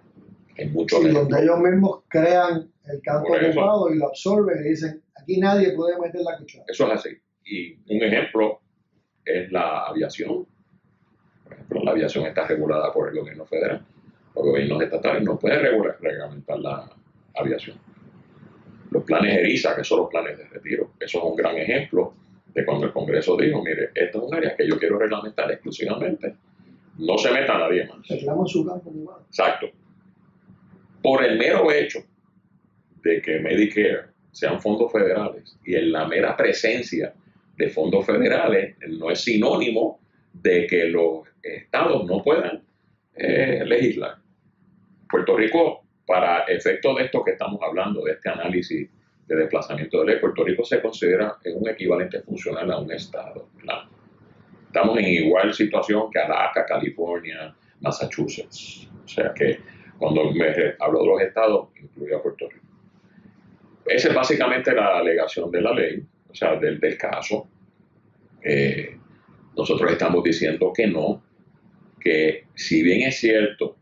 [0.57, 5.03] en muchos Sí, donde ellos mismos crean el campo ocupado y lo absorben y dicen,
[5.17, 6.65] aquí nadie puede meter la cuchara.
[6.69, 7.11] Eso es así.
[7.45, 8.61] Y un ejemplo
[9.25, 10.47] es la aviación.
[11.45, 13.87] Por ejemplo, la aviación está regulada por el gobierno federal.
[14.35, 16.91] Los gobiernos estatales no pueden regular, reglamentar la
[17.35, 17.79] aviación.
[18.91, 22.15] Los planes ERISA, que son los planes de retiro, eso es un gran ejemplo
[22.55, 26.35] de cuando el Congreso dijo, mire, esto es un área que yo quiero reglamentar exclusivamente.
[26.99, 28.07] No se meta nadie más.
[28.51, 28.93] Su campo.
[29.29, 29.69] Exacto.
[31.03, 32.01] Por el mero hecho
[33.03, 37.15] de que Medicare sean fondos federales y en la mera presencia
[37.57, 40.01] de fondos federales no es sinónimo
[40.33, 42.63] de que los estados no puedan
[43.15, 44.17] eh, legislar.
[45.11, 45.78] Puerto Rico,
[46.09, 48.89] para efectos de esto que estamos hablando, de este análisis
[49.27, 53.47] de desplazamiento de ley, Puerto Rico se considera un equivalente funcional a un estado.
[53.57, 53.83] ¿verdad?
[54.67, 58.89] Estamos en igual situación que Alaska, California, Massachusetts.
[59.05, 59.59] O sea que
[59.99, 60.47] cuando me
[60.81, 62.67] hablo de los estados, incluye a Puerto Rico.
[63.85, 67.49] Esa es básicamente la alegación de la ley, o sea, del, caso.
[68.43, 68.97] Eh,
[69.55, 71.23] nosotros estamos diciendo que no,
[72.01, 73.77] que si bien es cierto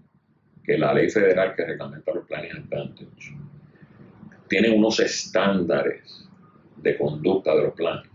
[0.66, 3.32] que la ley federal que reglamenta los planes Advantage
[4.48, 6.28] tiene unos estándares
[6.76, 8.10] de conducta de los planes,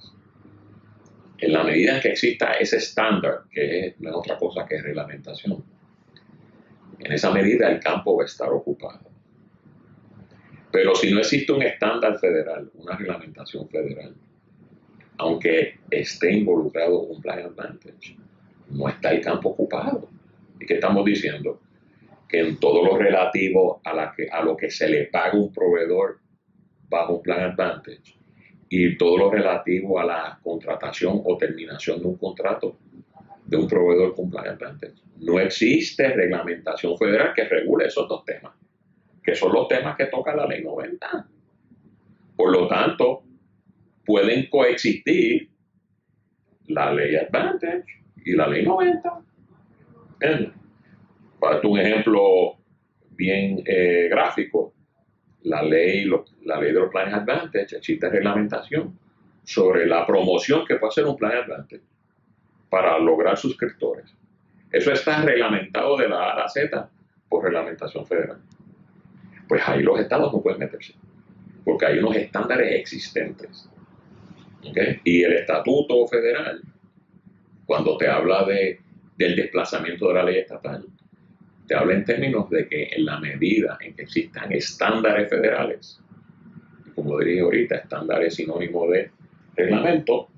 [1.37, 4.81] en la medida en que exista ese estándar, que es, no es otra cosa que
[4.81, 5.63] reglamentación,
[6.99, 9.09] en esa medida el campo va a estar ocupado.
[10.71, 14.13] Pero si no existe un estándar federal, una reglamentación federal,
[15.17, 18.15] aunque esté involucrado un plan advantage,
[18.69, 20.07] no está el campo ocupado.
[20.59, 21.59] ¿Y qué estamos diciendo?
[22.33, 26.19] En todo lo relativo a, lo que se le paga un proveedor
[26.87, 28.15] bajo un plan advantage
[28.69, 32.77] y todo lo relativo a la contratación o terminación de un contrato
[33.45, 34.95] de un proveedor con plan advantage.
[35.19, 38.53] No existe reglamentación federal que regule esos dos temas,
[39.21, 41.27] que son los temas que toca la ley 90.
[42.37, 43.23] Por lo tanto,
[44.05, 45.49] pueden coexistir
[46.67, 47.85] la ley Advantage
[48.25, 49.21] y la ley 90.
[50.19, 50.61] Bien.
[51.41, 52.56] Para darte un ejemplo
[53.10, 54.73] bien eh, gráfico,
[55.43, 58.97] la ley, lo- la ley de los planes Advantage, existe reglamentación
[59.43, 61.82] sobre la promoción que puede hacer un plan Advantage
[62.69, 64.06] para lograr suscriptores.
[64.71, 66.89] Eso está reglamentado de la A a la Z
[67.27, 68.39] por reglamentación federal.
[69.47, 70.93] Pues ahí los estados no pueden meterse,
[71.65, 73.67] porque hay unos estándares existentes.
[74.63, 74.77] ¿ok?
[75.04, 76.62] Y el estatuto federal,
[77.65, 78.80] cuando te habla de,
[79.17, 80.86] del desplazamiento de la ley estatal,
[81.67, 86.00] te habla en términos de que en la medida en que existan estándares federales,
[86.95, 89.12] como dije ahorita, estándares sinónimo de
[89.56, 90.30] reglamento,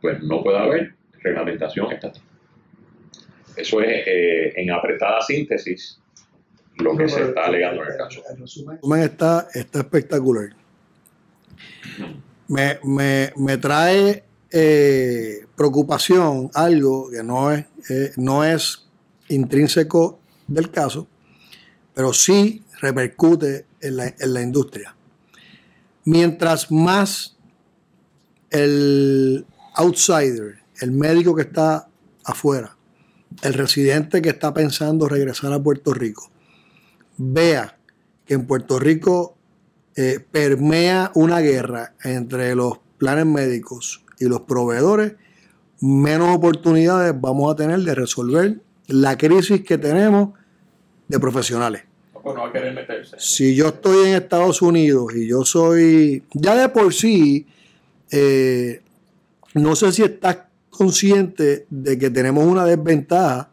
[0.00, 2.22] pues no puede haber reglamentación estatal.
[3.56, 6.00] Eso es, eh, en apretada síntesis,
[6.76, 8.22] lo que se está alegando en el caso.
[8.30, 10.50] El resumen resumen está, está espectacular.
[12.46, 18.88] Me, me, me trae eh, preocupación algo que no es, eh, no es
[19.28, 21.06] intrínseco del caso,
[21.94, 24.96] pero sí repercute en la, industria.
[26.04, 27.36] Mientras más
[28.50, 31.88] el outsider, el médico que está
[32.24, 32.76] afuera,
[33.42, 36.30] el residente que está pensando regresar a Puerto Rico,
[37.18, 37.78] vea
[38.24, 39.36] que en Puerto Rico
[39.96, 45.14] eh, permea una guerra entre los planes médicos y los proveedores,
[45.80, 50.37] menos oportunidades vamos a tener de resolver la crisis que tenemos
[51.08, 51.82] de profesionales.
[52.12, 53.16] Pues no va a querer meterse.
[53.18, 57.46] Si yo estoy en Estados Unidos y yo soy, ya de por sí,
[58.10, 58.82] eh,
[59.54, 60.38] no sé si estás
[60.70, 63.50] consciente de que tenemos una desventaja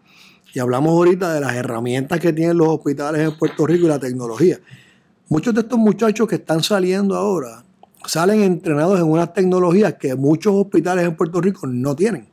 [0.53, 3.99] y hablamos ahorita de las herramientas que tienen los hospitales en Puerto Rico y la
[3.99, 4.59] tecnología.
[5.27, 7.63] Muchos de estos muchachos que están saliendo ahora
[8.05, 12.27] salen entrenados en unas tecnologías que muchos hospitales en Puerto Rico no tienen.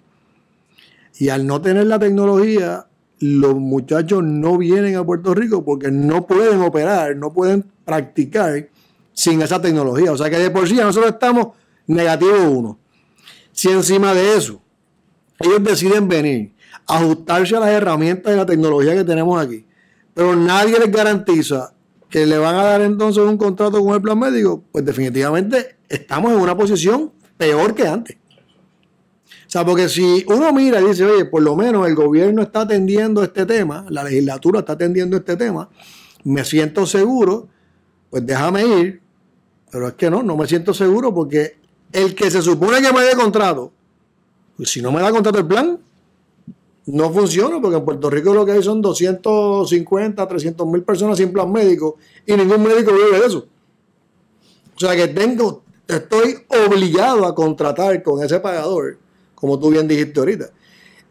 [1.18, 2.86] Y al no tener la tecnología,
[3.22, 8.68] los muchachos no vienen a Puerto Rico porque no pueden operar, no pueden practicar
[9.12, 10.10] sin esa tecnología.
[10.10, 11.48] O sea que de por sí nosotros estamos
[11.86, 12.80] negativo uno.
[13.52, 14.60] Si encima de eso
[15.38, 16.52] ellos deciden venir,
[16.84, 19.64] ajustarse a las herramientas y la tecnología que tenemos aquí,
[20.14, 21.74] pero nadie les garantiza
[22.10, 26.32] que le van a dar entonces un contrato con el plan médico, pues definitivamente estamos
[26.32, 28.16] en una posición peor que antes.
[29.52, 32.62] O sea, porque si uno mira y dice, oye, por lo menos el gobierno está
[32.62, 35.68] atendiendo este tema, la legislatura está atendiendo este tema,
[36.24, 37.48] me siento seguro,
[38.08, 39.02] pues déjame ir,
[39.70, 41.58] pero es que no, no me siento seguro porque
[41.92, 43.70] el que se supone que me dé contrato,
[44.56, 45.78] pues si no me da contrato el plan,
[46.86, 51.30] no funciona porque en Puerto Rico lo que hay son 250, 300 mil personas sin
[51.30, 53.46] plan médico y ningún médico vive de eso.
[54.74, 58.96] O sea que tengo, estoy obligado a contratar con ese pagador,
[59.42, 60.50] como tú bien dijiste ahorita.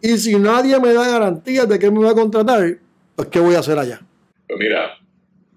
[0.01, 2.77] Y si nadie me da garantías de que me va a contratar,
[3.13, 3.99] pues ¿qué voy a hacer allá?
[4.47, 4.97] Pues mira,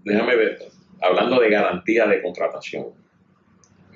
[0.03, 0.59] déjame ver,
[1.01, 2.87] hablando de garantía de contratación,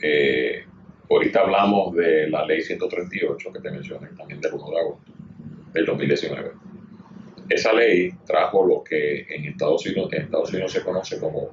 [0.00, 0.62] eh,
[1.10, 5.12] ahorita hablamos de la ley 138 que te mencioné, también del 1 de agosto
[5.72, 6.52] del 2019.
[7.48, 11.48] Esa ley trajo lo que en Estados Unidos, en Estados Unidos se conoce como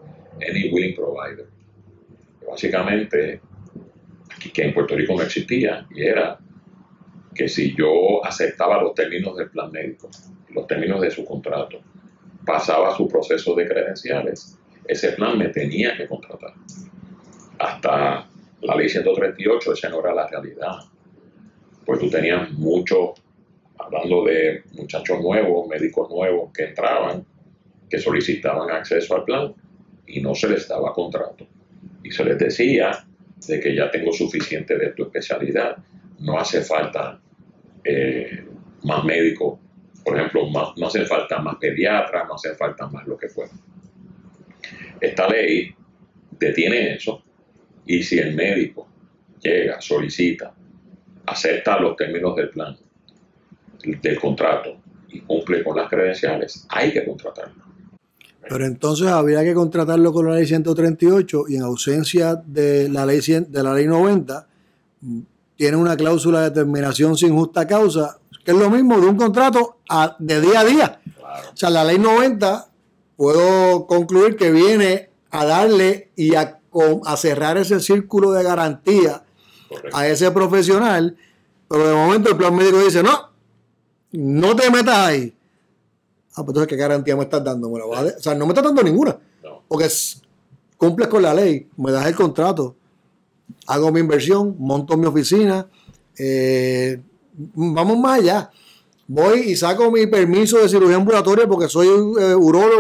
[0.48, 1.48] Any Willing Provider.
[2.48, 3.42] Básicamente,
[4.54, 6.38] que en Puerto Rico no existía, y era
[7.36, 10.10] que si yo aceptaba los términos del plan médico,
[10.50, 11.82] los términos de su contrato,
[12.46, 16.54] pasaba su proceso de credenciales, ese plan me tenía que contratar.
[17.60, 18.28] Hasta
[18.62, 20.78] la ley 138, esa no era la realidad.
[21.86, 23.12] Pues tú tenías muchos
[23.78, 27.26] hablando de muchachos nuevos, médicos nuevos que entraban,
[27.90, 29.54] que solicitaban acceso al plan
[30.08, 31.46] y no se les daba contrato.
[32.04, 33.06] Y se les decía
[33.48, 35.78] de que ya tengo suficiente de tu especialidad,
[36.20, 37.20] no hace falta
[37.86, 38.44] eh,
[38.84, 39.60] más médicos,
[40.04, 43.52] por ejemplo, no hace falta más pediatras, no hace falta más lo que fuera.
[45.00, 45.74] Esta ley
[46.32, 47.24] detiene eso
[47.86, 48.88] y si el médico
[49.40, 50.54] llega, solicita,
[51.26, 52.76] acepta los términos del plan
[53.84, 57.64] del contrato y cumple con las credenciales, hay que contratarlo.
[58.48, 63.20] Pero entonces habría que contratarlo con la ley 138 y en ausencia de la ley,
[63.22, 64.48] de la ley 90
[65.56, 69.78] tiene una cláusula de terminación sin justa causa, que es lo mismo de un contrato
[70.20, 71.02] de día a día.
[71.54, 72.68] O sea, la ley 90
[73.16, 76.60] puedo concluir que viene a darle y a,
[77.06, 79.24] a cerrar ese círculo de garantía
[79.94, 81.18] a ese profesional,
[81.68, 83.32] pero de momento el plan médico dice, no,
[84.12, 85.36] no te metas ahí.
[86.32, 87.70] Ah, pues entonces, ¿qué garantía me estás dando?
[87.72, 89.18] O sea, no me estás dando ninguna.
[89.68, 89.90] Porque
[90.78, 92.76] cumples con la ley, me das el contrato,
[93.68, 95.68] hago mi inversión, monto mi oficina,
[96.18, 97.02] eh,
[97.34, 98.52] vamos más allá.
[99.08, 102.36] Voy y saco mi permiso de cirugía ambulatoria porque soy eh,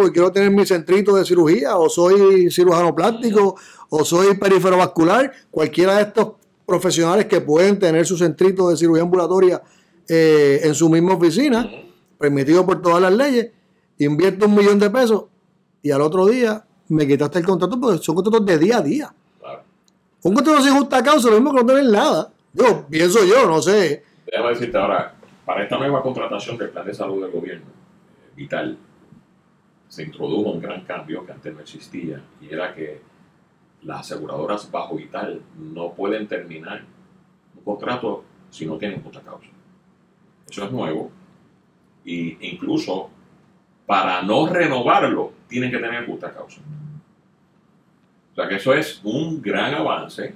[0.08, 3.56] y quiero tener mi centrito de cirugía, o soy cirujano plástico,
[3.90, 6.32] o soy perifero vascular, cualquiera de estos
[6.66, 9.62] profesionales que pueden tener su centrito de cirugía ambulatoria
[10.08, 11.70] eh, en su misma oficina,
[12.18, 13.52] permitido por todas las leyes,
[14.00, 15.26] invierto un millón de pesos
[15.84, 19.16] y al otro día me quitaste el contrato porque son contratos de día a día.
[20.26, 22.34] Un contrato sin justa causa, lo mismo que no tener nada.
[22.52, 24.04] Yo pienso yo, no sé.
[24.26, 25.14] Déjame decirte ahora,
[25.46, 28.76] para esta nueva contratación del plan de salud del gobierno, eh, Vital,
[29.88, 33.02] se introdujo un gran cambio que antes no existía y era que
[33.84, 36.82] las aseguradoras bajo Vital no pueden terminar
[37.56, 39.50] un contrato si no tienen justa causa.
[40.50, 41.12] Eso es nuevo.
[42.04, 43.12] Y incluso
[43.86, 46.62] para no renovarlo, tienen que tener justa causa.
[48.36, 50.34] O sea que eso es un gran avance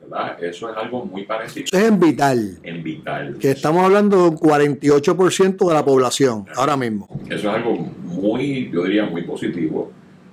[0.00, 0.42] ¿verdad?
[0.42, 1.64] Eso es algo muy parecido.
[1.64, 2.58] Eso es en Vital.
[2.62, 3.36] En Vital.
[3.40, 7.08] Que estamos hablando de un 48% de la población ahora mismo.
[7.26, 9.90] Eso es algo muy, yo diría, muy positivo,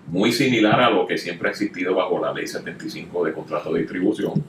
[0.08, 3.82] muy similar a lo que siempre ha existido bajo la ley 75 de contrato de
[3.82, 4.44] distribución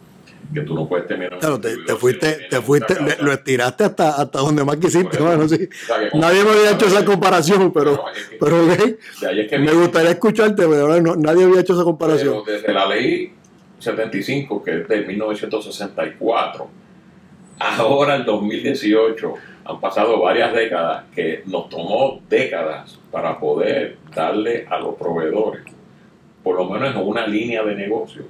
[0.53, 4.41] que tú no puedes tener claro, te, te fuiste, te fuiste, lo estiraste hasta, hasta
[4.41, 5.69] donde más quisiste, bueno, sí.
[6.15, 8.05] Nadie me había hecho esa comparación, pero,
[8.39, 12.43] pero me gustaría escucharte, pero no, nadie había hecho esa comparación.
[12.45, 13.33] Pero desde la ley
[13.79, 16.69] 75, que es de 1964,
[17.61, 19.35] ahora el 2018,
[19.65, 25.63] han pasado varias décadas que nos tomó décadas para poder darle a los proveedores,
[26.43, 28.25] por lo menos en una línea de negocio,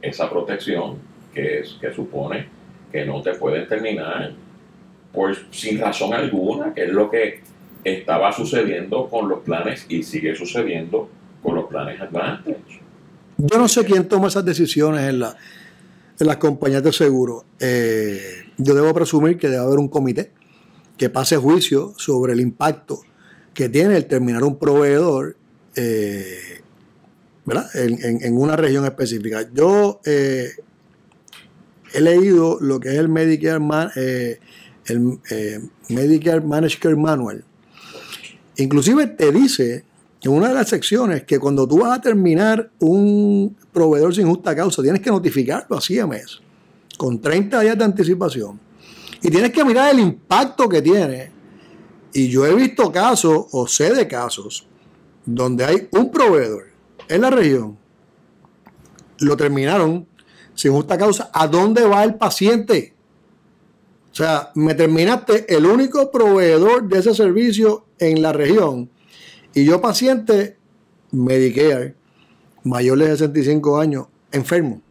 [0.00, 1.05] esa protección
[1.36, 2.48] que, supone
[2.90, 4.32] que no te pueden terminar
[5.12, 7.40] por, sin razón alguna, que es lo que
[7.84, 11.08] estaba sucediendo con los planes y sigue sucediendo
[11.42, 12.80] con los planes Advantage.
[13.38, 15.36] Yo no sé quién toma esas decisiones en, la,
[16.18, 17.44] en las compañías de seguro.
[17.60, 18.20] Eh,
[18.56, 20.32] yo debo presumir que debe haber un comité
[20.96, 23.00] que pase juicio sobre el impacto
[23.52, 25.36] que tiene el terminar un proveedor
[25.76, 26.62] eh,
[27.44, 27.68] ¿verdad?
[27.74, 29.48] En, en, una región específica.
[29.52, 30.48] Yo eh,
[31.92, 33.62] he leído lo que es el Medicare,
[33.96, 34.40] eh,
[34.86, 37.44] el, eh, Medicare Managed Care Manual.
[38.56, 39.84] Inclusive te dice
[40.22, 44.56] en una de las secciones que cuando tú vas a terminar un proveedor sin justa
[44.56, 46.40] causa, tienes que notificarlo a CMS
[46.96, 48.58] con 30 días de anticipación.
[49.22, 51.30] Y tienes que mirar el impacto que tiene.
[52.12, 54.66] Y yo he visto casos, o sé de casos,
[55.24, 56.64] donde hay un proveedor
[57.08, 57.76] en la región,
[59.20, 60.06] lo terminaron
[60.56, 62.94] sin justa causa, ¿a dónde va el paciente?
[64.10, 68.90] O sea, me terminaste el único proveedor de ese servicio en la región
[69.54, 70.58] y yo paciente
[71.12, 71.94] Medicare,
[72.64, 74.82] mayor de 65 años, enfermo.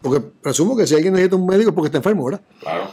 [0.00, 2.40] Porque presumo que si alguien necesita un médico es porque está enfermo, ¿verdad?
[2.60, 2.90] Claro.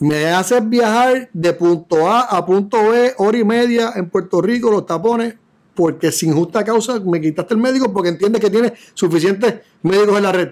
[0.00, 4.70] Me haces viajar de punto A a punto B, hora y media en Puerto Rico,
[4.70, 5.36] los tapones,
[5.74, 10.22] porque sin justa causa me quitaste el médico porque entiendes que tiene suficientes médicos en
[10.22, 10.48] la red.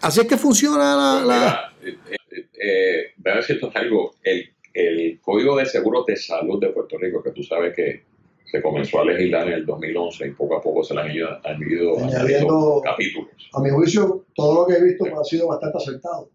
[0.00, 1.72] Así es que funciona la...
[1.80, 1.98] Pues eh,
[2.30, 6.96] eh, eh, voy a decirte algo, el, el Código de Seguros de Salud de Puerto
[6.98, 8.02] Rico, que tú sabes que
[8.44, 11.28] se comenzó a legislar en el 2011 y poco a poco se le han ido,
[11.44, 13.50] añadiendo capítulos.
[13.52, 16.30] A mi juicio, todo lo que he visto ha sido bastante acertado.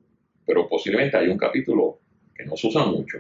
[0.46, 2.00] Pero posiblemente hay un capítulo
[2.36, 3.20] que no se usa mucho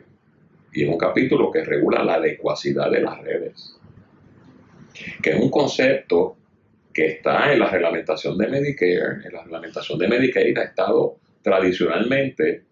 [0.74, 3.78] y es un capítulo que regula la adecuacidad de las redes,
[5.22, 6.38] que es un concepto
[6.94, 9.26] que está en la reglamentación de Medicare.
[9.26, 12.66] En la reglamentación de Medicare ha estado tradicionalmente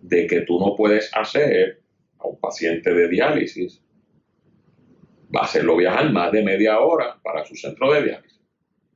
[0.00, 1.80] de que tú no puedes hacer
[2.18, 3.82] a un paciente de diálisis,
[5.34, 8.40] va a hacerlo viajar más de media hora para su centro de diálisis.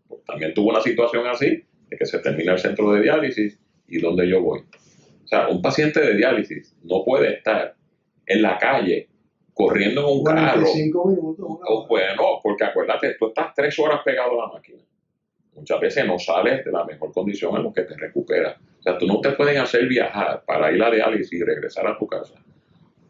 [0.08, 4.00] Pues también tuvo una situación así, de que se termina el centro de diálisis y
[4.00, 4.60] dónde yo voy.
[5.24, 7.74] O sea, un paciente de diálisis no puede estar
[8.26, 9.09] en la calle
[9.54, 10.66] corriendo en un carro.
[10.74, 11.58] minutos.
[11.66, 14.82] O, bueno, porque acuérdate, tú estás tres horas pegado a la máquina.
[15.54, 18.56] Muchas veces no sales de la mejor condición en lo que te recuperas.
[18.78, 21.98] O sea, tú no te pueden hacer viajar para ir a diálisis y regresar a
[21.98, 22.34] tu casa.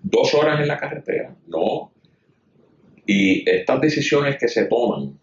[0.03, 1.93] Dos horas en la carretera, no.
[3.07, 5.19] Y estas decisiones que se toman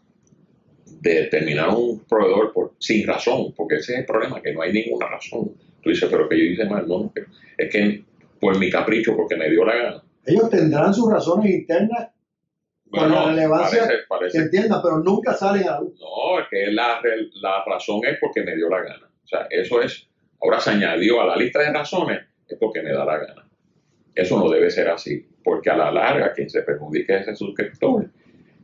[1.01, 4.71] de terminar un proveedor por, sin razón, porque ese es el problema, que no hay
[4.71, 5.51] ninguna razón.
[5.81, 7.11] Tú dices, pero que yo hice mal, no,
[7.57, 8.03] es que
[8.39, 12.09] por mi capricho, porque me dio la gana ellos tendrán sus razones internas
[12.89, 13.87] con la relevancia
[14.31, 15.99] que entiendan, pero nunca salen a la luz.
[15.99, 17.01] No, es que la,
[17.41, 19.09] la razón es porque me dio la gana.
[19.23, 20.07] O sea, eso es,
[20.41, 23.49] ahora se añadió a la lista de razones, es porque me da la gana.
[24.13, 28.09] Eso no debe ser así, porque a la larga quien se perjudica es ese suscriptor,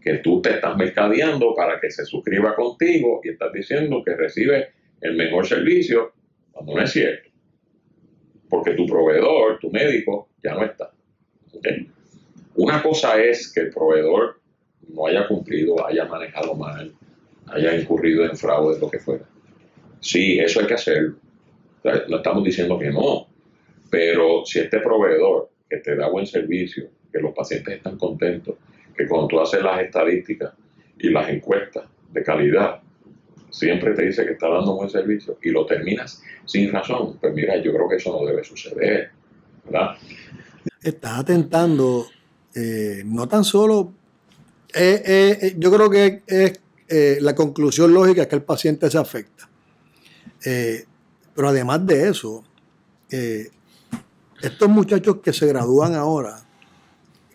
[0.02, 4.74] que tú te estás mercadeando para que se suscriba contigo y estás diciendo que recibe
[5.00, 6.14] el mejor servicio,
[6.52, 7.30] cuando no es cierto.
[8.50, 10.93] Porque tu proveedor, tu médico, ya no está.
[12.56, 14.40] Una cosa es que el proveedor
[14.90, 16.94] no haya cumplido, haya manejado mal,
[17.48, 19.26] haya incurrido en fraude, lo que fuera.
[20.00, 21.16] Sí, eso hay que hacerlo.
[22.10, 23.28] no estamos diciendo que no,
[23.90, 28.56] pero si este proveedor que te da buen servicio, que los pacientes están contentos,
[28.96, 30.54] que cuando tú haces las estadísticas
[31.00, 32.82] y las encuestas de calidad,
[33.50, 37.58] siempre te dice que está dando buen servicio y lo terminas sin razón, pues mira,
[37.58, 39.12] yo creo que eso no debe suceder,
[39.66, 39.96] ¿verdad?
[40.84, 42.08] Estás atentando
[42.54, 43.94] eh, no tan solo,
[44.74, 46.60] eh, eh, yo creo que es
[47.22, 49.50] la conclusión lógica es que el paciente se afecta.
[51.34, 52.44] pero además de eso,
[54.40, 56.46] estos muchachos que se gradúan ahora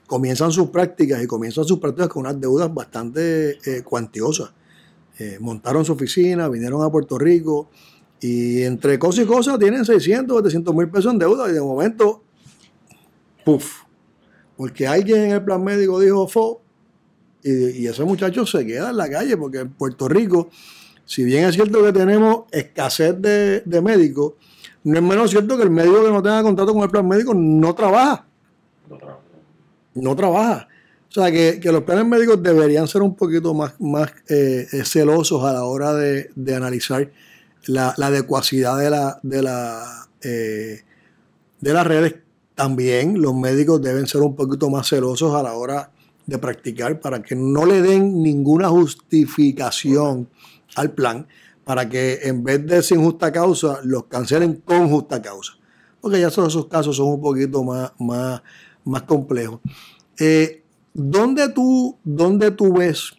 [0.07, 4.53] comienzan sus prácticas y comienzan sus prácticas con unas deudas bastante cuantiosas.
[5.41, 7.71] montaron su oficina, vinieron a Puerto Rico
[8.21, 12.23] Y entre cosas y cosas tienen 600, 700 mil pesos en deuda y de momento,
[13.49, 13.85] puff.
[14.57, 16.61] Porque alguien en el plan médico dijo FO
[17.43, 20.51] y, ese muchacho se queda en la calle porque en Puerto Rico,
[21.07, 24.35] si bien es cierto que tenemos escasez de, de médicos,
[24.85, 27.33] no es menos cierto que el médico que no tenga contrato con el plan médico
[27.35, 28.27] no trabaja.
[28.91, 29.21] No trabaja.
[29.95, 30.69] No trabaja.
[31.09, 35.55] O sea, que, los planes médicos deberían ser un poquito más, más eh, celosos a
[35.55, 37.11] la hora de, analizar
[37.67, 40.83] la, adecuacidad de, la, de, la, eh,
[41.61, 42.28] de las redes.
[42.59, 45.93] También los médicos deben ser un poquito más celosos a la hora
[46.27, 50.29] de practicar para que no le den ninguna justificación
[50.75, 51.29] al plan,
[51.63, 55.53] para que en vez de sin justa causa, los cancelen con justa causa.
[56.01, 58.43] Porque ya esos, casos son un poquito más, más,
[58.85, 59.61] más complejos.
[60.19, 63.13] Eh, ¿Dónde tú, dónde tú ves,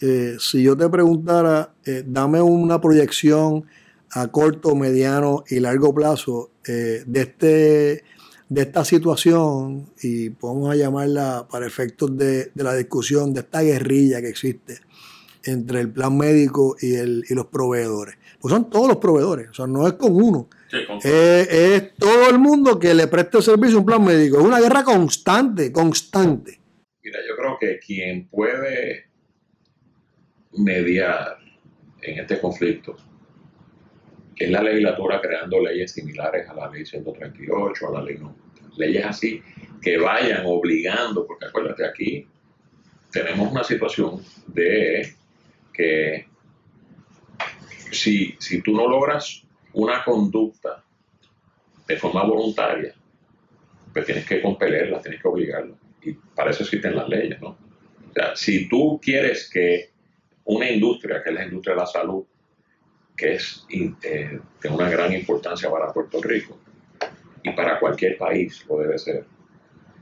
[0.00, 3.66] eh, si yo te preguntara, eh, dame una proyección
[4.12, 8.02] a corto, mediano y largo plazo de, este,
[8.48, 14.20] de esta situación, y vamos a llamarla para efectos de, la discusión, de esta guerrilla
[14.20, 14.80] que existe
[15.44, 18.16] entre el plan médico y, el, y los proveedores?
[18.40, 20.48] Pues son todos los proveedores, o sea, no es con uno.
[20.70, 24.38] es todo el mundo que le preste servicio a un plan médico.
[24.38, 26.60] Es una guerra constante, constante.
[27.02, 29.06] Mira, yo creo que quien puede
[30.52, 31.38] mediar
[32.02, 32.96] en este conflicto
[34.38, 38.36] es la legislatura creando leyes similares a la ley 138, a la ley no.
[38.76, 39.42] Leyes así
[39.82, 42.26] que vayan obligando, porque acuérdate aquí,
[43.10, 45.12] tenemos una situación de
[45.72, 46.26] que
[47.90, 50.84] si, si tú no logras una conducta
[51.86, 52.94] de forma voluntaria,
[53.92, 57.48] pues tienes que compelerla, tienes que obligarla y para eso existen las leyes, ¿no?
[57.48, 59.90] O sea, si tú quieres que
[60.44, 62.24] una industria, que es la industria de la salud,
[63.18, 66.56] que es eh, de una gran importancia para Puerto Rico
[67.42, 69.26] y para cualquier país lo debe ser.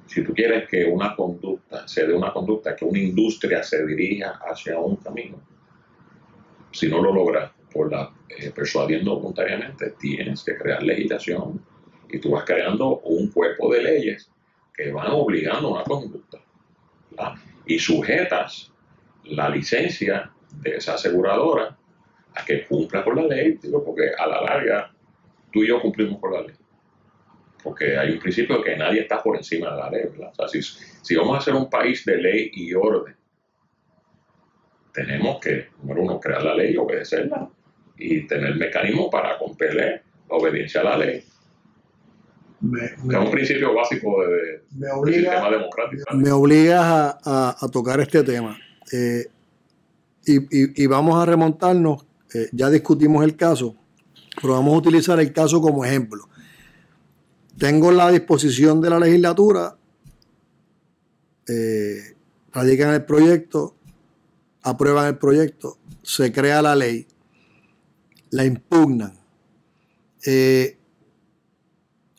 [0.07, 4.39] Si tú quieres que una conducta, se dé una conducta, que una industria se dirija
[4.47, 5.41] hacia un camino,
[6.71, 11.61] si no lo logras por la eh, persuadiendo voluntariamente, tienes que crear legislación
[12.11, 14.31] y tú vas creando un cuerpo de leyes
[14.75, 16.39] que van obligando una conducta
[17.64, 18.71] y sujetas
[19.25, 21.77] la licencia de esa aseguradora
[22.37, 24.93] a que cumpla con la ley, digo, porque a la larga
[25.53, 26.57] tú y yo cumplimos con la ley.
[27.62, 30.03] Porque hay un principio de que nadie está por encima de la ley.
[30.05, 30.62] O sea,
[31.03, 33.16] si, vamos a ser un país de ley y orden,
[34.93, 37.49] tenemos que, número uno, crear la ley y obedecerla
[37.99, 41.24] y tener mecanismos para compeler la obediencia a la ley
[42.62, 46.16] es un principio básico de, del sistema democrático.
[46.16, 48.59] Me obligas a, tocar este tema.
[48.93, 49.26] Eh,
[50.24, 52.05] y, vamos a remontarnos,
[52.37, 53.74] eh, ya discutimos el caso,
[54.41, 56.28] pero vamos a utilizar el caso como ejemplo.
[57.57, 59.78] Tengo la disposición de la legislatura,
[61.49, 62.14] eh,
[62.53, 63.74] radican el proyecto,
[64.62, 67.07] aprueban el proyecto, se crea la ley,
[68.30, 69.18] la impugnan.
[70.26, 70.76] Eh,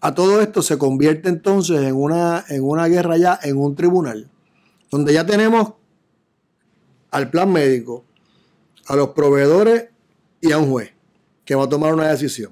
[0.02, 4.32] a todo esto se convierte entonces en una, en una guerra ya en un tribunal,
[4.90, 5.74] donde ya tenemos
[7.12, 8.04] al plan médico,
[8.88, 9.90] a los proveedores
[10.42, 10.94] y a un juez
[11.46, 12.52] que va a tomar una decisión.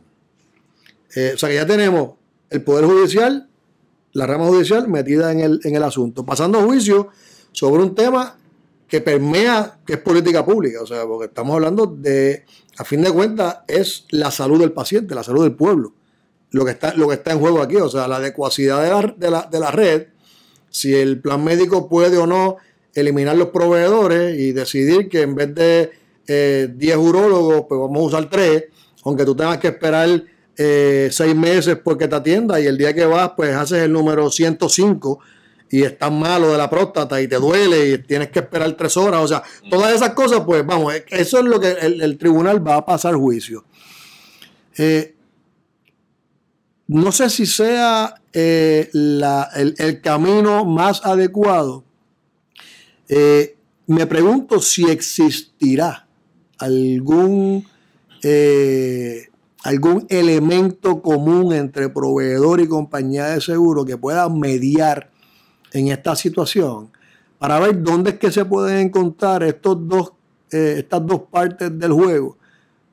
[1.15, 2.15] Eh, o sea que ya tenemos
[2.49, 3.49] el Poder Judicial,
[4.13, 7.09] la rama judicial metida en el, en el asunto, pasando juicio
[7.51, 8.37] sobre un tema
[8.87, 12.45] que permea, que es política pública, o sea, porque estamos hablando de,
[12.77, 15.93] a fin de cuentas, es la salud del paciente, la salud del pueblo
[16.55, 18.81] lo que está, lo que está en juego aquí, o sea, la adecuacidad
[19.17, 20.07] de la, de la, red,
[20.69, 22.55] si el plan médico puede o no
[22.93, 25.91] eliminar los proveedores y decidir que en vez de
[26.27, 28.63] 10 eh, urólogos, pues vamos a usar 3,
[29.03, 30.23] aunque tú tengas que esperar
[30.57, 34.29] eh, 6 meses porque te atienda y el día que vas, pues haces el número
[34.29, 35.19] 105
[35.69, 39.21] y estás malo de la próstata y te duele y tienes que esperar 3 horas,
[39.21, 42.85] o sea, todas esas cosas, pues vamos, eso es lo que el, tribunal va a
[42.85, 43.65] pasar juicio.
[44.77, 45.15] Eh,
[46.87, 51.83] no sé si sea eh, el, camino más adecuado.
[53.07, 53.55] Eh,
[53.87, 56.04] me pregunto si existirá
[56.57, 57.65] algún,
[58.23, 59.27] eh,
[59.63, 65.09] algún elemento común entre proveedor y compañía de seguro que pueda mediar
[65.71, 66.89] en esta situación
[67.37, 70.13] para ver dónde es que se pueden encontrar estos dos,
[70.49, 72.37] estas dos partes del juego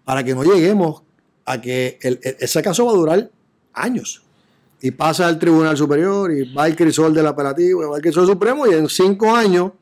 [0.04, 1.02] para que no lleguemos
[1.44, 3.30] a que ese caso va a durar
[3.72, 4.22] años.
[4.80, 8.66] Y pasa al Tribunal Superior y va al crisol del apelativo, va al crisol supremo
[8.66, 9.72] y en cinco años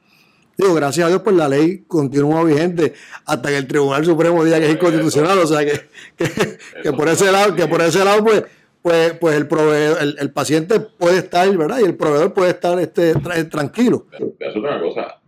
[0.61, 2.92] Digo, gracias a Dios, pues la ley continúa vigente
[3.24, 5.38] hasta que el Tribunal Supremo diga que es inconstitucional.
[5.38, 5.72] O sea que,
[6.82, 8.44] que, por ese lado, que por ese lado, pues,
[8.82, 11.78] pues, pues el proveedor, el, paciente puede estar, ¿verdad?
[11.80, 13.14] Y el proveedor puede estar este,
[13.46, 14.06] tranquilo.
[14.38, 15.18] Es otra cosa,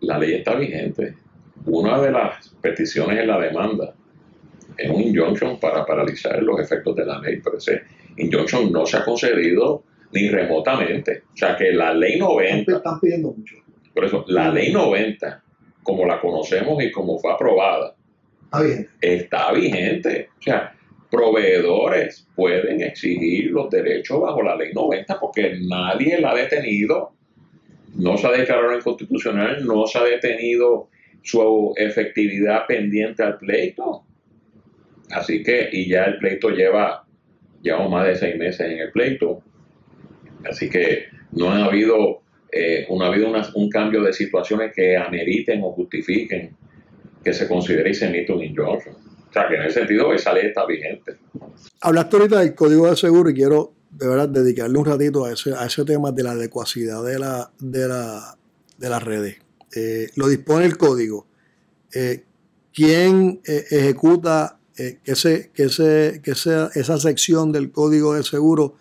[0.00, 1.14] la ley está vigente.
[1.66, 3.92] Una de las peticiones en la demanda
[4.74, 7.82] es un injunction para paralizar los efectos de la ley, pero ese
[8.16, 9.82] injunction no se ha concedido
[10.12, 11.24] ni remotamente.
[11.34, 12.76] O sea que la ley 90...
[12.76, 13.56] Están pidiendo mucho.
[13.98, 15.42] Por eso, la ley 90,
[15.82, 17.96] como la conocemos y como fue aprobada,
[19.00, 20.28] está vigente.
[20.38, 20.72] O sea,
[21.10, 27.10] proveedores pueden exigir los derechos bajo la ley 90 porque nadie la ha detenido,
[27.96, 30.90] no se ha declarado inconstitucional, no se ha detenido
[31.22, 34.04] su efectividad pendiente al pleito.
[35.10, 37.04] Así que, y ya el pleito lleva,
[37.62, 39.42] llevamos más de seis meses en el pleito.
[40.48, 42.17] Así que no ha habido,
[42.50, 46.56] eh, no ha habido un cambio de situaciones que ameriten o justifiquen
[47.22, 48.94] que se considere y un injunction.
[48.94, 51.16] O sea, que en ese sentido esa ley está vigente.
[51.80, 55.84] Hablaste ahorita del código de seguro y quiero de verdad dedicarle un ratito a ese,
[55.84, 58.36] tema de la adecuacidad de, la, de, la,
[58.78, 59.36] de las redes.
[59.74, 61.26] Eh, lo dispone el código.
[61.92, 62.24] Eh,
[62.72, 68.76] ¿Quién eh, ejecuta que esa sección del código de seguro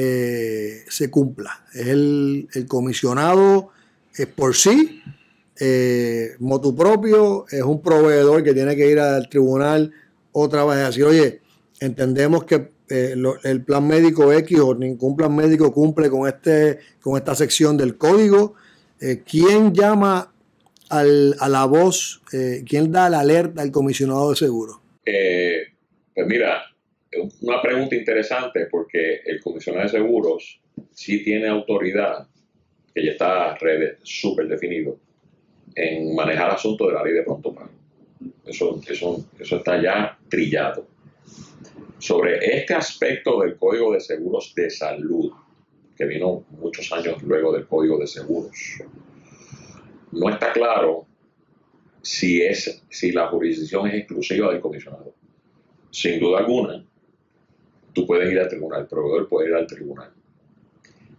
[0.00, 1.64] se cumpla?
[1.72, 3.70] ¿Es el, el comisionado
[4.34, 5.02] por sí?
[6.38, 7.46] motu propio?
[7.50, 9.92] ¿Es un proveedor que tiene que ir al tribunal
[10.32, 11.40] otra vez a decir, oye,
[11.80, 17.34] entendemos que el plan médico X o ningún plan médico cumple con, este, con esta
[17.34, 18.54] sección del código?
[19.00, 20.32] Eh, ¿quién llama
[20.88, 24.80] al, a la voz, eh, quién da la alerta al comisionado de seguro?
[25.04, 25.74] Eh,
[26.14, 26.62] pues mira,
[27.40, 30.60] una pregunta interesante porque el comisionado de seguros
[30.92, 32.26] sí tiene autoridad,
[32.94, 33.56] que ya está
[34.02, 34.98] súper definido,
[35.74, 37.70] en manejar asuntos de la ley de pronto pago.
[38.44, 40.86] Eso, eso, eso está ya trillado.
[41.98, 45.32] Sobre este aspecto del Código de Seguros de Salud,
[45.96, 48.56] que vino muchos años luego del Código de Seguros.
[50.12, 51.06] No está claro
[52.02, 55.14] si, es, si la jurisdicción es exclusiva del comisionado.
[55.90, 56.84] Sin duda alguna,
[57.96, 60.12] tú puedes ir al tribunal, el proveedor puede ir al tribunal.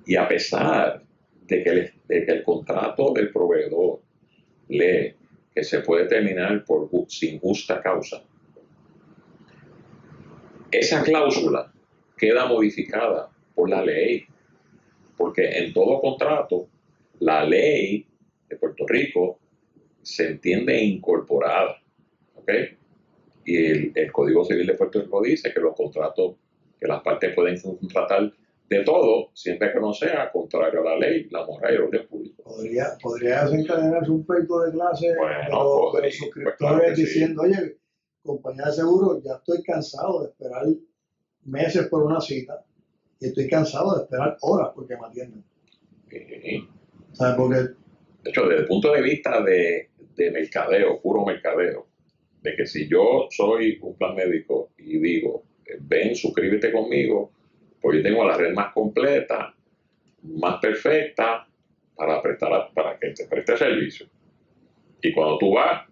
[0.05, 1.01] Y a pesar
[1.47, 3.99] de que el, contrato del proveedor
[4.69, 5.15] lee
[5.55, 8.23] que se puede terminar por, sin justa causa,
[10.71, 11.73] esa cláusula
[12.15, 14.27] queda modificada por la ley
[15.17, 16.67] porque en todo contrato
[17.21, 18.05] la ley
[18.47, 19.39] de Puerto Rico
[20.03, 21.81] se entiende incorporada,
[22.35, 22.51] ¿ok?
[23.45, 23.65] Y
[23.99, 26.35] el, Código Civil de Puerto Rico dice que los contratos,
[26.79, 28.31] que las partes pueden contratar
[28.69, 32.07] de todo, siempre que no sea contrario a la ley, la moral y el orden
[32.07, 32.43] público.
[32.43, 37.77] ¿Podría, podría desencadenarse un pleito de clase bueno, de, los, suscriptores diciendo, oye,
[38.21, 40.65] compañía de seguro, ya estoy cansado de esperar
[41.45, 42.65] meses por una cita
[43.19, 45.43] y estoy cansado de esperar horas porque me atienden.
[46.03, 46.61] Porque...
[48.23, 51.87] De hecho, desde el punto de vista de, mercadeo, puro mercadeo,
[52.41, 55.43] de que si yo soy un plan médico y digo,
[55.79, 57.31] ven, suscríbete conmigo,
[57.81, 59.53] pues yo tengo la red más completa,
[60.23, 61.47] más perfecta
[61.95, 64.07] para prestar para que te preste servicio.
[65.01, 65.87] Y cuando tú vas,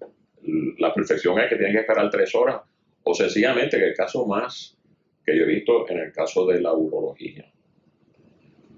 [0.78, 2.62] la perfección es que tienes que esperar tres horas,
[3.04, 4.78] o sencillamente que el caso más
[5.26, 7.52] que yo he visto en el caso de la urología,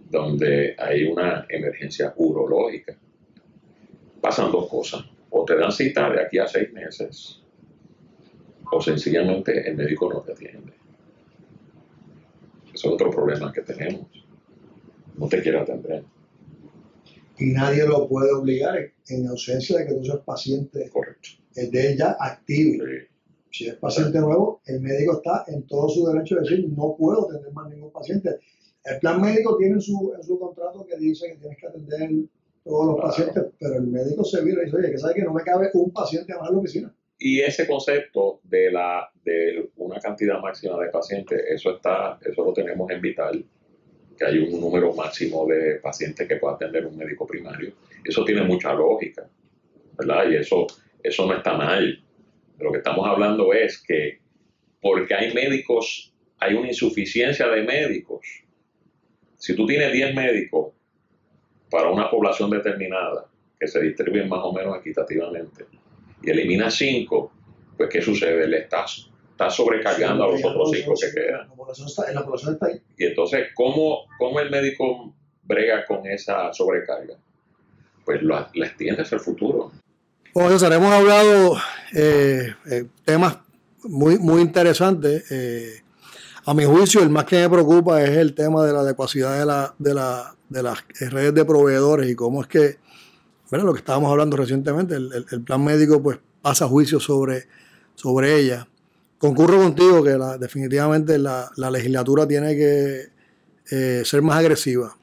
[0.10, 2.98] donde hay una emergencia urológica.
[4.22, 5.06] Pasan dos cosas.
[5.30, 7.44] O te dan cita de aquí a seis meses,
[8.72, 10.72] o sencillamente el médico no te atiende.
[12.78, 14.06] Es otro problema que tenemos.
[15.18, 16.04] No te quiere atender.
[17.40, 20.88] Y nadie lo puede obligar en ausencia de que tú seas paciente.
[20.92, 21.30] Correcto.
[21.56, 22.84] Es de ella activo.
[23.50, 27.28] Si es paciente nuevo, el médico está en todo su derecho de decir, no puedo
[27.28, 28.38] atender más ningún paciente.
[28.84, 32.12] El plan médico tiene en su, en su contrato que dice que tienes que atender
[32.64, 35.34] todos los pacientes, pero el médico se vira y dice, oye, que sabe que no
[35.34, 36.96] me cabe un paciente más en la oficina.
[37.20, 42.54] Y ese concepto de la de una cantidad máxima de pacientes, eso está, eso lo
[42.54, 43.44] tenemos en Vital,
[44.18, 47.74] que hay un número máximo de pacientes que puede atender un médico primario.
[48.04, 49.28] Eso tiene mucha lógica,
[49.98, 50.30] ¿verdad?
[50.30, 50.68] Y eso,
[51.04, 52.04] eso no está mal
[52.60, 54.20] lo que estamos hablando es que
[54.82, 58.26] porque hay médicos, hay una insuficiencia de médicos.
[59.38, 60.74] Si tú tienes 10 médicos
[61.70, 63.26] para una población determinada,
[63.60, 65.66] que se distribuyen más o menos equitativamente,
[66.22, 67.32] y eliminas 5,
[67.78, 68.48] pues ¿qué sucede?
[68.48, 71.48] Le estás, estás sobrecargando a los otros 5 que quedan.
[71.48, 72.82] La población está ahí.
[72.98, 75.14] Y entonces, ¿cómo, ¿cómo el médico
[75.44, 77.18] brega con esa sobrecarga?
[78.08, 79.74] pues la, la extiendes al futuro.
[80.34, 81.58] Bueno, César, hemos hablado
[81.94, 83.40] eh, eh, temas
[83.84, 85.30] muy, muy interesantes.
[85.30, 85.82] Eh,
[86.46, 89.46] a mi juicio, el más que me preocupa es el tema de la adecuacidad de,
[89.46, 92.78] la, de, la, de las redes de proveedores y cómo es que,
[93.50, 97.48] bueno, lo que estábamos hablando recientemente, el, el, plan médico pues pasa juicio sobre,
[97.96, 98.68] sobre ella.
[99.18, 103.10] Concurro contigo que definitivamente la, la, legislatura tiene que
[103.72, 104.96] eh, ser más agresiva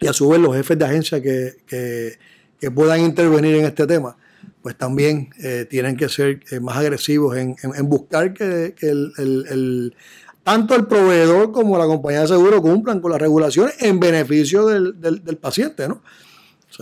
[0.00, 4.16] y a su vez los jefes de agencia que, que, puedan intervenir en este tema
[4.62, 9.12] pues también eh, tienen que ser eh, más agresivos en, en, buscar que, que el,
[9.16, 9.94] el,
[10.44, 15.00] tanto el proveedor como la compañía de seguro cumplan con las regulaciones en beneficio del,
[15.00, 16.02] del, paciente, ¿no?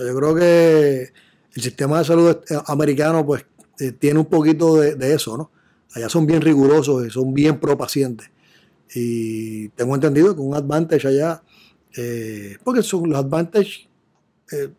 [0.05, 1.11] Yo creo que
[1.53, 3.45] el sistema de salud eh, americano pues
[3.79, 5.51] eh, tiene un poquito de, eso, ¿no?
[5.93, 8.29] Allá son bien rigurosos y son bien pro pacientes.
[8.93, 11.43] Y tengo entendido que un advantage allá,
[11.97, 13.87] eh, porque son los advantage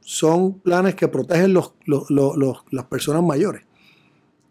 [0.01, 3.63] son planes que protegen los, los, los, las personas mayores.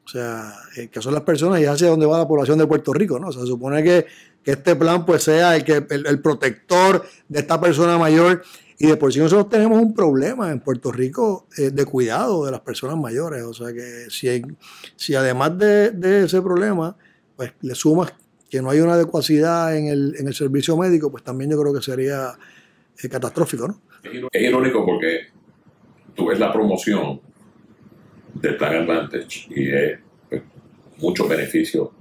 [0.05, 0.55] O sea,
[0.89, 3.27] que son las personas y hacia donde va la población de Puerto Rico, ¿no?
[3.27, 4.05] O sea, se supone que,
[4.45, 8.41] este plan pues sea el, que, el, protector de esta persona mayor
[8.81, 12.51] y de por sí nosotros tenemos un problema en Puerto Rico eh, de cuidado de
[12.51, 13.43] las personas mayores.
[13.43, 14.41] O sea, que si, hay,
[14.95, 16.95] si además de, de, ese problema,
[17.35, 18.13] pues le sumas
[18.49, 21.73] que no hay una adecuacidad en el, en el servicio médico, pues también yo creo
[21.73, 22.31] que sería
[23.03, 23.81] eh, catastrófico, ¿no?
[24.31, 25.27] Es irónico porque
[26.15, 27.19] tú ves la promoción
[28.33, 29.99] del Plan Advantage y es
[30.29, 30.41] pues,
[30.99, 31.91] mucho beneficio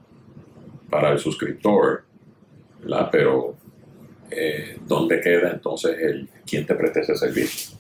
[0.89, 2.05] para el suscriptor,
[2.83, 3.09] ¿verdad?
[3.11, 3.58] pero
[4.31, 7.77] eh, ¿dónde queda entonces el quién te presta ese servicio?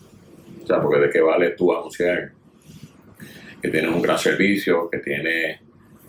[0.62, 2.32] O sea, porque de qué vale tú anunciar
[3.60, 5.60] que tienes un gran servicio, que tiene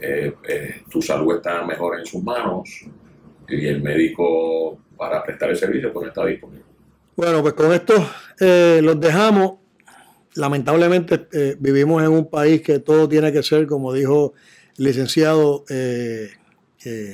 [0.01, 2.69] eh, eh, tu salud está mejor en sus manos
[3.47, 6.65] y el médico para prestar el servicio pues no está disponible.
[7.15, 7.95] Bueno, pues con esto
[8.39, 9.59] eh, los dejamos.
[10.35, 14.33] Lamentablemente eh, vivimos en un país que todo tiene que ser, como dijo
[14.77, 16.29] el licenciado, eh,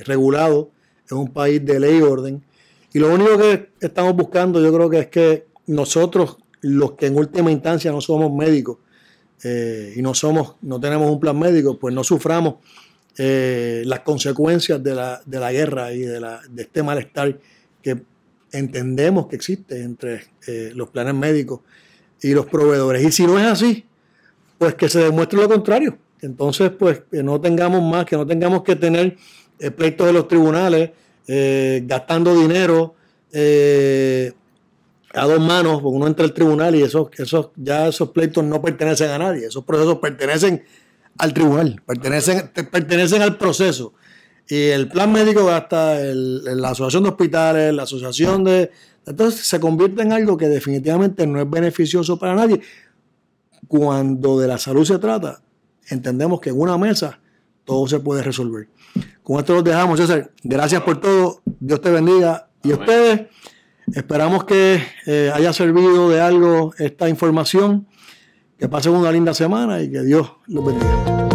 [0.04, 0.70] regulado.
[1.04, 2.44] Es un país de ley y orden.
[2.96, 7.18] Y lo único que estamos buscando yo creo que es que nosotros, los que en
[7.18, 8.78] última instancia no somos médicos
[9.44, 12.54] y no, somos, no tenemos un plan médico, pues no suframos
[13.18, 17.38] las consecuencias de la, de la guerra y de, la, de este malestar
[17.82, 18.00] que
[18.50, 21.60] entendemos que existe entre eh, los planes médicos
[22.22, 23.04] y los proveedores.
[23.04, 23.84] Y si no es así,
[24.56, 25.98] pues que se demuestre lo contrario.
[26.22, 29.18] Entonces, pues que no tengamos más, que no tengamos que tener
[29.58, 30.92] eh, pleitos de los tribunales,
[31.26, 32.94] eh, gastando dinero
[33.32, 34.32] eh,
[35.14, 39.10] a dos manos, uno entra al tribunal y esos, esos, ya esos pleitos no pertenecen
[39.10, 40.62] a nadie, esos procesos pertenecen
[41.18, 43.94] al tribunal, pertenecen, pertenecen al proceso.
[44.48, 48.70] Y el plan médico gasta el, la asociación de hospitales, la asociación de...
[49.04, 52.60] Entonces se convierte en algo que definitivamente no es beneficioso para nadie.
[53.66, 55.42] Cuando de la salud se trata,
[55.88, 57.18] entendemos que en una mesa
[57.64, 58.68] todo se puede resolver.
[59.22, 60.30] Con esto los dejamos, César.
[60.42, 61.40] Gracias por todo.
[61.60, 62.48] Dios te bendiga.
[62.62, 63.22] Y ustedes,
[63.92, 67.86] esperamos que eh, haya servido de algo esta información.
[68.58, 71.25] Que pasen una linda semana y que Dios los bendiga.